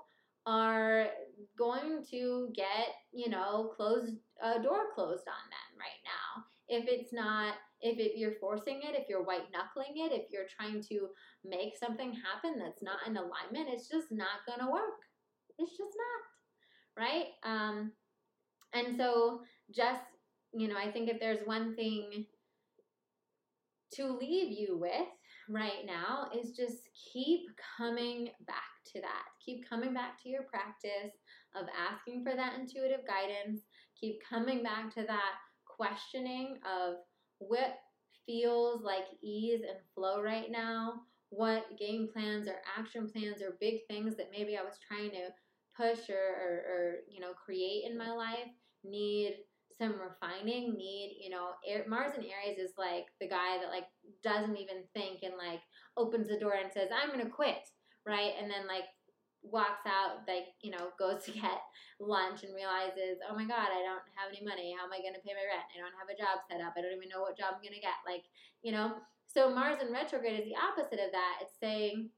are 0.46 1.08
going 1.58 2.04
to 2.10 2.50
get, 2.56 2.96
you 3.14 3.30
know, 3.30 3.72
closed 3.76 4.16
a 4.42 4.62
door 4.62 4.86
closed 4.94 5.28
on 5.28 5.50
them 5.50 5.80
right 5.80 6.02
now. 6.04 6.44
If 6.68 6.88
it's 6.88 7.14
not 7.14 7.54
if 7.82 7.98
it, 7.98 8.18
you're 8.18 8.36
forcing 8.40 8.82
it, 8.84 8.96
if 8.96 9.10
you're 9.10 9.24
white 9.24 9.52
knuckling 9.52 9.94
it, 9.96 10.14
if 10.14 10.32
you're 10.32 10.46
trying 10.56 10.82
to 10.84 11.10
make 11.44 11.76
something 11.78 12.14
happen 12.14 12.60
that's 12.60 12.84
not 12.84 13.00
in 13.08 13.18
alignment, 13.18 13.70
it's 13.74 13.90
just 13.90 14.12
not 14.12 14.46
to 14.60 14.72
work. 14.72 15.02
It's 15.58 15.72
just 15.72 15.96
not, 15.98 17.04
right? 17.04 17.26
Um, 17.44 17.92
and 18.74 18.96
so, 18.98 19.42
just, 19.74 20.02
you 20.54 20.68
know, 20.68 20.76
I 20.78 20.92
think 20.92 21.10
if 21.10 21.20
there's 21.20 21.46
one 21.46 21.76
thing 21.76 22.26
to 23.94 24.18
leave 24.18 24.58
you 24.58 24.78
with 24.78 25.08
right 25.50 25.86
now 25.86 26.30
is 26.38 26.56
just 26.56 26.90
keep 27.14 27.42
coming 27.78 28.30
back 28.48 28.72
to 28.94 29.02
that. 29.02 29.26
Keep 29.46 29.68
coming 29.70 29.94
back 29.94 30.22
to 30.24 30.30
your 30.30 30.44
practice 30.44 31.14
of 31.56 31.68
asking 31.78 32.24
for 32.24 32.36
that 32.36 32.54
intuitive 32.58 33.06
guidance. 33.06 33.62
Keep 34.00 34.20
coming 34.28 34.64
back 34.64 34.94
to 34.96 35.04
that 35.04 35.34
questioning 35.66 36.58
of 36.66 36.96
what 37.40 37.80
feels 38.26 38.84
like 38.84 39.06
ease 39.22 39.62
and 39.68 39.80
flow 39.94 40.22
right 40.22 40.50
now? 40.50 41.02
what 41.32 41.64
game 41.80 42.10
plans 42.12 42.48
or 42.48 42.56
action 42.78 43.10
plans 43.10 43.42
or 43.42 43.58
big 43.60 43.80
things 43.88 44.16
that 44.18 44.30
maybe 44.32 44.58
I 44.58 44.64
was 44.64 44.78
trying 44.86 45.12
to 45.12 45.30
push 45.76 46.10
or, 46.10 46.16
or, 46.16 46.54
or 46.68 46.96
you 47.10 47.22
know 47.22 47.32
create 47.34 47.86
in 47.90 47.98
my 47.98 48.12
life 48.12 48.52
need 48.84 49.38
some 49.82 49.96
refining 49.98 50.78
need 50.78 51.18
you 51.20 51.32
know 51.32 51.58
mars 51.88 52.14
and 52.16 52.24
aries 52.24 52.60
is 52.60 52.74
like 52.78 53.08
the 53.20 53.28
guy 53.28 53.58
that 53.58 53.74
like 53.74 53.90
doesn't 54.24 54.58
even 54.58 54.84
think 54.94 55.24
and 55.24 55.34
like 55.38 55.62
opens 55.98 56.28
the 56.28 56.38
door 56.38 56.54
and 56.62 56.72
says 56.72 56.90
i'm 56.94 57.10
gonna 57.10 57.28
quit 57.28 57.66
right? 58.06 58.34
And 58.40 58.50
then 58.50 58.68
like 58.68 58.90
walks 59.42 59.90
out 59.90 60.22
like 60.30 60.54
you 60.62 60.70
know 60.70 60.94
goes 61.02 61.26
to 61.26 61.34
get 61.34 61.66
lunch 62.00 62.46
and 62.46 62.54
realizes 62.54 63.18
oh 63.26 63.34
my 63.34 63.42
god 63.42 63.74
i 63.74 63.82
don't 63.82 64.06
have 64.14 64.30
any 64.30 64.46
money. 64.46 64.74
How 64.78 64.86
am 64.86 64.94
i 64.94 65.02
going 65.02 65.18
to 65.18 65.26
pay 65.26 65.34
my 65.34 65.46
rent? 65.46 65.66
I 65.74 65.82
don't 65.82 65.98
have 65.98 66.10
a 66.10 66.18
job 66.18 66.46
set 66.46 66.62
up. 66.62 66.74
I 66.78 66.82
don't 66.82 66.94
even 66.94 67.10
know 67.10 67.22
what 67.22 67.38
job 67.38 67.58
i'm 67.58 67.66
going 67.66 67.78
to 67.78 67.82
get 67.82 68.06
like 68.06 68.26
you 68.62 68.72
know? 68.72 69.02
So 69.26 69.50
mars 69.50 69.82
in 69.82 69.94
retrograde 69.94 70.40
is 70.40 70.46
the 70.46 70.60
opposite 70.60 71.00
of 71.00 71.12
that. 71.14 71.42
It's 71.42 71.58
saying 71.60 72.10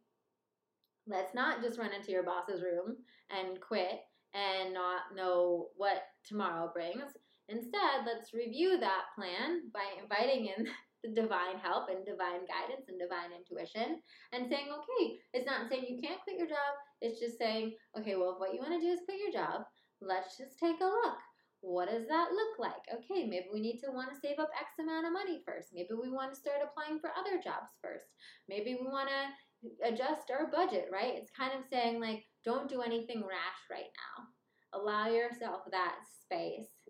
let's 1.07 1.35
not 1.35 1.61
just 1.61 1.79
run 1.79 1.93
into 1.93 2.11
your 2.11 2.23
boss's 2.23 2.63
room 2.63 2.97
and 3.29 3.59
quit 3.59 4.03
and 4.33 4.73
not 4.73 5.15
know 5.15 5.67
what 5.75 6.03
tomorrow 6.25 6.71
brings 6.73 7.11
instead 7.49 8.05
let's 8.05 8.33
review 8.33 8.79
that 8.79 9.11
plan 9.15 9.69
by 9.73 9.85
inviting 10.01 10.47
in 10.47 10.67
the 11.03 11.11
divine 11.11 11.59
help 11.59 11.89
and 11.91 12.05
divine 12.05 12.47
guidance 12.47 12.87
and 12.87 12.97
divine 12.97 13.35
intuition 13.35 13.99
and 14.31 14.47
saying, 14.47 14.71
okay, 14.71 15.19
it's 15.33 15.45
not 15.45 15.67
saying 15.67 15.83
you 15.83 15.99
can't 15.99 16.21
quit 16.23 16.39
your 16.39 16.47
job. 16.47 16.79
It's 17.01 17.19
just 17.19 17.37
saying, 17.37 17.75
okay, 17.99 18.15
well, 18.15 18.31
if 18.31 18.39
what 18.39 18.53
you 18.53 18.63
want 18.63 18.79
to 18.79 18.79
do 18.79 18.93
is 18.93 19.03
quit 19.03 19.19
your 19.19 19.35
job, 19.35 19.67
let's 19.99 20.37
just 20.37 20.57
take 20.59 20.79
a 20.79 20.85
look. 20.85 21.19
What 21.59 21.89
does 21.89 22.07
that 22.07 22.31
look 22.31 22.59
like? 22.59 22.83
Okay, 22.91 23.27
maybe 23.27 23.47
we 23.51 23.59
need 23.59 23.79
to 23.83 23.91
want 23.91 24.11
to 24.11 24.19
save 24.19 24.39
up 24.39 24.51
X 24.55 24.79
amount 24.79 25.07
of 25.07 25.13
money 25.13 25.43
first. 25.45 25.69
Maybe 25.73 25.95
we 25.95 26.11
want 26.11 26.33
to 26.33 26.39
start 26.39 26.63
applying 26.63 26.99
for 26.99 27.11
other 27.15 27.39
jobs 27.43 27.71
first. 27.81 28.07
Maybe 28.47 28.75
we 28.75 28.87
want 28.87 29.07
to 29.07 29.87
adjust 29.87 30.31
our 30.31 30.51
budget, 30.51 30.87
right? 30.91 31.15
It's 31.15 31.31
kind 31.31 31.51
of 31.55 31.63
saying, 31.71 32.01
like, 32.01 32.23
don't 32.43 32.67
do 32.67 32.81
anything 32.81 33.23
rash 33.23 33.63
right 33.71 33.91
now. 33.95 34.27
Allow 34.75 35.07
yourself 35.07 35.61
that 35.71 35.95
space 36.03 36.82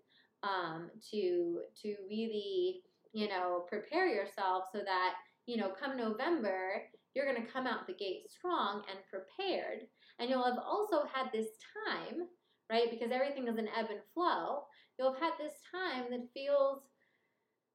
um, 0.44 0.90
to 1.10 1.60
to 1.82 1.96
really 2.08 2.82
you 3.14 3.28
know, 3.28 3.64
prepare 3.68 4.08
yourself 4.08 4.64
so 4.72 4.80
that, 4.84 5.14
you 5.46 5.56
know, 5.56 5.70
come 5.80 5.96
November, 5.96 6.82
you're 7.14 7.32
going 7.32 7.40
to 7.40 7.52
come 7.52 7.66
out 7.66 7.86
the 7.86 7.94
gate 7.94 8.28
strong 8.28 8.82
and 8.90 8.98
prepared. 9.08 9.86
And 10.18 10.28
you'll 10.28 10.44
have 10.44 10.58
also 10.58 11.04
had 11.12 11.30
this 11.32 11.46
time, 11.86 12.26
right? 12.70 12.90
Because 12.90 13.12
everything 13.12 13.46
is 13.46 13.56
an 13.56 13.68
ebb 13.78 13.86
and 13.88 14.00
flow. 14.12 14.64
You'll 14.98 15.14
have 15.14 15.22
had 15.22 15.32
this 15.38 15.54
time 15.70 16.10
that 16.10 16.28
feels 16.34 16.82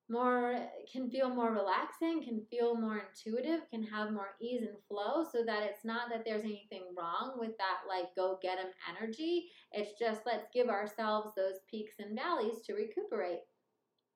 more 0.10 0.60
can 0.92 1.10
feel 1.10 1.30
more 1.30 1.52
relaxing, 1.52 2.24
can 2.24 2.42
feel 2.50 2.76
more 2.76 3.04
intuitive, 3.08 3.62
can 3.70 3.84
have 3.84 4.12
more 4.12 4.36
ease 4.42 4.62
and 4.62 4.78
flow 4.88 5.24
so 5.32 5.44
that 5.46 5.64
it's 5.64 5.86
not 5.86 6.10
that 6.10 6.24
there's 6.26 6.44
anything 6.44 6.84
wrong 6.98 7.34
with 7.38 7.58
that 7.58 7.88
like 7.88 8.16
go 8.16 8.40
get 8.42 8.58
them 8.58 8.72
energy. 8.90 9.50
It's 9.72 9.98
just 10.00 10.22
let's 10.26 10.48
give 10.54 10.70
ourselves 10.70 11.36
those 11.36 11.60
peaks 11.70 11.96
and 12.00 12.18
valleys 12.18 12.62
to 12.66 12.74
recuperate 12.74 13.40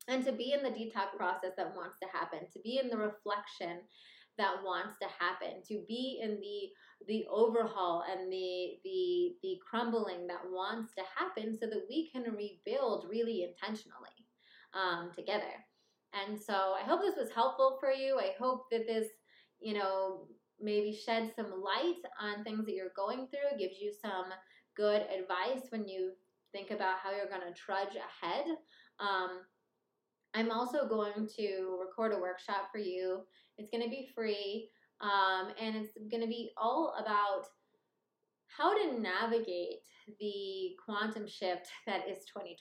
and 0.07 0.23
to 0.25 0.31
be 0.31 0.53
in 0.53 0.63
the 0.63 0.69
detox 0.69 1.15
process 1.17 1.51
that 1.57 1.75
wants 1.75 1.97
to 2.01 2.07
happen 2.11 2.39
to 2.51 2.59
be 2.59 2.79
in 2.79 2.89
the 2.89 2.97
reflection 2.97 3.79
that 4.37 4.63
wants 4.63 4.97
to 4.99 5.07
happen 5.19 5.61
to 5.67 5.83
be 5.87 6.19
in 6.21 6.39
the 6.41 6.69
the 7.07 7.25
overhaul 7.29 8.03
and 8.11 8.31
the 8.31 8.73
the 8.83 9.35
the 9.43 9.59
crumbling 9.69 10.27
that 10.27 10.41
wants 10.49 10.93
to 10.95 11.03
happen 11.15 11.57
so 11.57 11.67
that 11.67 11.85
we 11.89 12.09
can 12.09 12.23
rebuild 12.23 13.05
really 13.09 13.43
intentionally 13.43 14.09
um, 14.73 15.11
together 15.15 15.63
and 16.13 16.39
so 16.39 16.73
i 16.79 16.83
hope 16.85 17.01
this 17.01 17.15
was 17.17 17.31
helpful 17.31 17.77
for 17.79 17.91
you. 17.91 18.19
I 18.19 18.31
hope 18.39 18.65
that 18.71 18.87
this 18.87 19.07
you 19.59 19.73
know 19.73 20.27
maybe 20.61 20.93
shed 20.93 21.31
some 21.35 21.61
light 21.61 22.01
on 22.21 22.43
things 22.43 22.65
that 22.65 22.75
you're 22.75 22.95
going 22.95 23.27
through 23.27 23.59
gives 23.59 23.79
you 23.79 23.91
some 24.01 24.25
good 24.75 25.01
advice 25.01 25.67
when 25.69 25.87
you 25.87 26.11
think 26.51 26.71
about 26.71 26.99
how 27.03 27.11
you're 27.11 27.29
going 27.29 27.41
to 27.41 27.59
trudge 27.59 27.95
ahead. 27.95 28.45
Um, 28.99 29.41
I'm 30.33 30.51
also 30.51 30.87
going 30.87 31.27
to 31.37 31.79
record 31.81 32.13
a 32.13 32.19
workshop 32.19 32.69
for 32.71 32.79
you. 32.79 33.21
It's 33.57 33.69
going 33.69 33.83
to 33.83 33.89
be 33.89 34.09
free, 34.15 34.69
um, 35.01 35.49
and 35.59 35.75
it's 35.75 35.93
going 36.09 36.21
to 36.21 36.27
be 36.27 36.51
all 36.57 36.95
about 36.99 37.45
how 38.47 38.73
to 38.73 38.99
navigate 38.99 39.79
the 40.19 40.75
quantum 40.83 41.27
shift 41.27 41.67
that 41.87 42.07
is 42.07 42.19
2020 42.25 42.57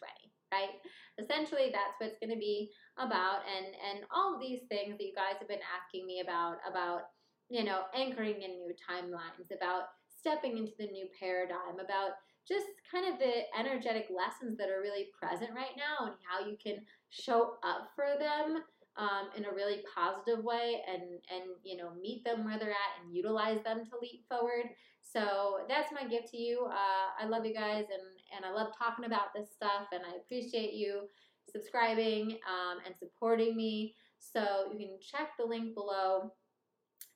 right? 0.53 0.77
Essentially 1.19 1.73
that's 1.73 1.97
what 1.99 2.13
it's 2.13 2.21
going 2.21 2.33
to 2.33 2.39
be 2.39 2.71
about 2.99 3.41
and 3.49 3.67
and 3.73 4.05
all 4.15 4.39
these 4.39 4.61
things 4.69 4.97
that 4.99 5.05
you 5.05 5.17
guys 5.17 5.41
have 5.41 5.49
been 5.49 5.65
asking 5.65 6.07
me 6.07 6.21
about 6.21 6.61
about 6.69 7.09
you 7.49 7.65
know 7.65 7.89
anchoring 7.97 8.43
in 8.43 8.61
new 8.61 8.73
timelines 8.77 9.49
about 9.49 9.97
stepping 10.09 10.57
into 10.57 10.73
the 10.79 10.87
new 10.87 11.09
paradigm 11.19 11.81
about 11.83 12.21
just 12.47 12.67
kind 12.91 13.07
of 13.07 13.19
the 13.19 13.49
energetic 13.59 14.09
lessons 14.11 14.59
that 14.59 14.69
are 14.69 14.81
really 14.81 15.09
present 15.19 15.51
right 15.55 15.77
now 15.77 16.07
and 16.07 16.17
how 16.27 16.45
you 16.45 16.57
can 16.63 16.85
show 17.11 17.55
up 17.63 17.89
for 17.95 18.19
them 18.19 18.63
um, 18.97 19.31
in 19.37 19.45
a 19.47 19.55
really 19.55 19.83
positive 19.95 20.45
way 20.45 20.83
and 20.87 21.03
and 21.33 21.49
you 21.65 21.77
know 21.77 21.93
meet 22.01 22.25
them 22.25 22.45
where 22.45 22.59
they're 22.59 22.71
at 22.71 23.03
and 23.03 23.15
utilize 23.15 23.63
them 23.65 23.85
to 23.85 23.99
leap 24.01 24.25
forward. 24.29 24.67
So 25.03 25.61
that's 25.69 25.93
my 25.93 26.09
gift 26.09 26.29
to 26.29 26.37
you. 26.37 26.67
Uh, 26.71 27.25
i 27.25 27.27
love 27.27 27.45
you 27.45 27.55
guys 27.55 27.85
and 27.91 28.07
and 28.35 28.45
i 28.45 28.51
love 28.51 28.73
talking 28.77 29.05
about 29.05 29.35
this 29.35 29.49
stuff 29.53 29.89
and 29.93 30.03
i 30.05 30.17
appreciate 30.17 30.73
you 30.75 31.03
subscribing 31.51 32.39
um, 32.47 32.79
and 32.87 32.95
supporting 32.99 33.57
me 33.57 33.95
so 34.19 34.73
you 34.73 34.79
can 34.79 34.99
check 35.01 35.31
the 35.39 35.45
link 35.45 35.75
below 35.75 36.33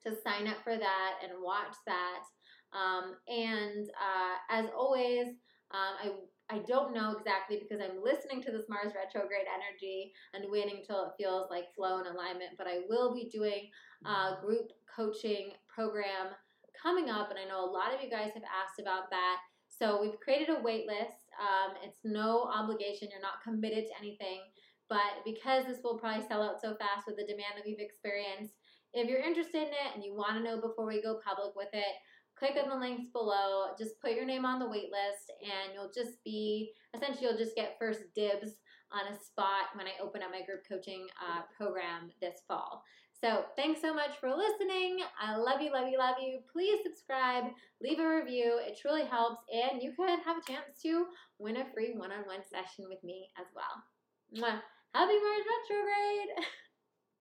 to 0.04 0.14
sign 0.22 0.46
up 0.46 0.56
for 0.64 0.76
that 0.76 1.14
and 1.22 1.32
watch 1.42 1.74
that 1.86 2.22
um, 2.76 3.14
and 3.28 3.88
uh, 3.88 4.36
as 4.50 4.66
always, 4.76 5.28
um, 5.72 5.94
I 6.02 6.10
I 6.48 6.58
don't 6.60 6.94
know 6.94 7.16
exactly 7.18 7.58
because 7.58 7.82
I'm 7.82 8.02
listening 8.02 8.40
to 8.42 8.52
this 8.52 8.68
Mars 8.68 8.92
retrograde 8.94 9.50
energy 9.50 10.12
and 10.32 10.44
waiting 10.48 10.78
until 10.78 11.04
it 11.06 11.18
feels 11.18 11.50
like 11.50 11.74
flow 11.74 11.98
and 11.98 12.06
alignment. 12.06 12.54
But 12.56 12.68
I 12.68 12.82
will 12.88 13.12
be 13.12 13.28
doing 13.32 13.68
a 14.04 14.40
group 14.40 14.70
coaching 14.94 15.50
program 15.66 16.34
coming 16.80 17.10
up, 17.10 17.30
and 17.30 17.38
I 17.38 17.48
know 17.48 17.64
a 17.64 17.70
lot 17.70 17.94
of 17.94 18.00
you 18.00 18.10
guys 18.10 18.30
have 18.34 18.46
asked 18.46 18.78
about 18.80 19.10
that. 19.10 19.38
So 19.78 20.00
we've 20.00 20.18
created 20.20 20.48
a 20.50 20.62
wait 20.62 20.86
list. 20.86 21.28
Um, 21.38 21.76
it's 21.84 21.98
no 22.04 22.48
obligation; 22.52 23.08
you're 23.10 23.20
not 23.20 23.42
committed 23.44 23.86
to 23.86 23.98
anything. 23.98 24.40
But 24.88 25.24
because 25.24 25.66
this 25.66 25.82
will 25.82 25.98
probably 25.98 26.26
sell 26.26 26.42
out 26.42 26.60
so 26.60 26.76
fast 26.76 27.06
with 27.06 27.16
the 27.16 27.26
demand 27.26 27.56
that 27.56 27.66
we've 27.66 27.80
experienced, 27.80 28.54
if 28.92 29.08
you're 29.08 29.20
interested 29.20 29.62
in 29.62 29.74
it 29.74 29.94
and 29.94 30.04
you 30.04 30.14
want 30.14 30.36
to 30.36 30.42
know 30.42 30.60
before 30.60 30.86
we 30.86 31.02
go 31.02 31.20
public 31.26 31.56
with 31.56 31.68
it, 31.72 31.94
click 32.38 32.56
on 32.62 32.70
the 32.70 32.76
links 32.76 33.10
below. 33.12 33.74
Just 33.78 34.00
put 34.00 34.12
your 34.12 34.24
name 34.24 34.44
on 34.44 34.58
the 34.58 34.68
wait 34.68 34.90
list, 34.92 35.32
and 35.42 35.74
you'll 35.74 35.92
just 35.92 36.22
be 36.24 36.72
essentially 36.94 37.26
you'll 37.26 37.38
just 37.38 37.56
get 37.56 37.76
first 37.78 38.00
dibs 38.14 38.60
on 38.92 39.12
a 39.12 39.18
spot 39.18 39.74
when 39.74 39.86
I 39.86 40.00
open 40.00 40.22
up 40.22 40.30
my 40.30 40.42
group 40.46 40.62
coaching 40.68 41.06
uh, 41.20 41.42
program 41.56 42.10
this 42.20 42.42
fall. 42.46 42.82
So 43.20 43.44
thanks 43.56 43.80
so 43.80 43.94
much 43.94 44.10
for 44.20 44.28
listening. 44.28 44.98
I 45.20 45.36
love 45.36 45.62
you, 45.62 45.72
love 45.72 45.88
you, 45.88 45.98
love 45.98 46.16
you. 46.20 46.40
Please 46.52 46.80
subscribe, 46.84 47.44
leave 47.80 47.98
a 47.98 48.08
review. 48.08 48.60
It 48.60 48.78
truly 48.80 49.06
helps, 49.06 49.40
and 49.50 49.82
you 49.82 49.92
could 49.96 50.20
have 50.24 50.36
a 50.36 50.46
chance 50.46 50.80
to 50.82 51.06
win 51.38 51.56
a 51.56 51.64
free 51.72 51.94
one-on-one 51.96 52.44
session 52.44 52.86
with 52.88 53.02
me 53.02 53.28
as 53.40 53.46
well. 53.54 53.82
Mwah. 54.34 54.60
Happy 54.94 55.12
Mars 55.12 55.44
retrograde! 55.44 56.46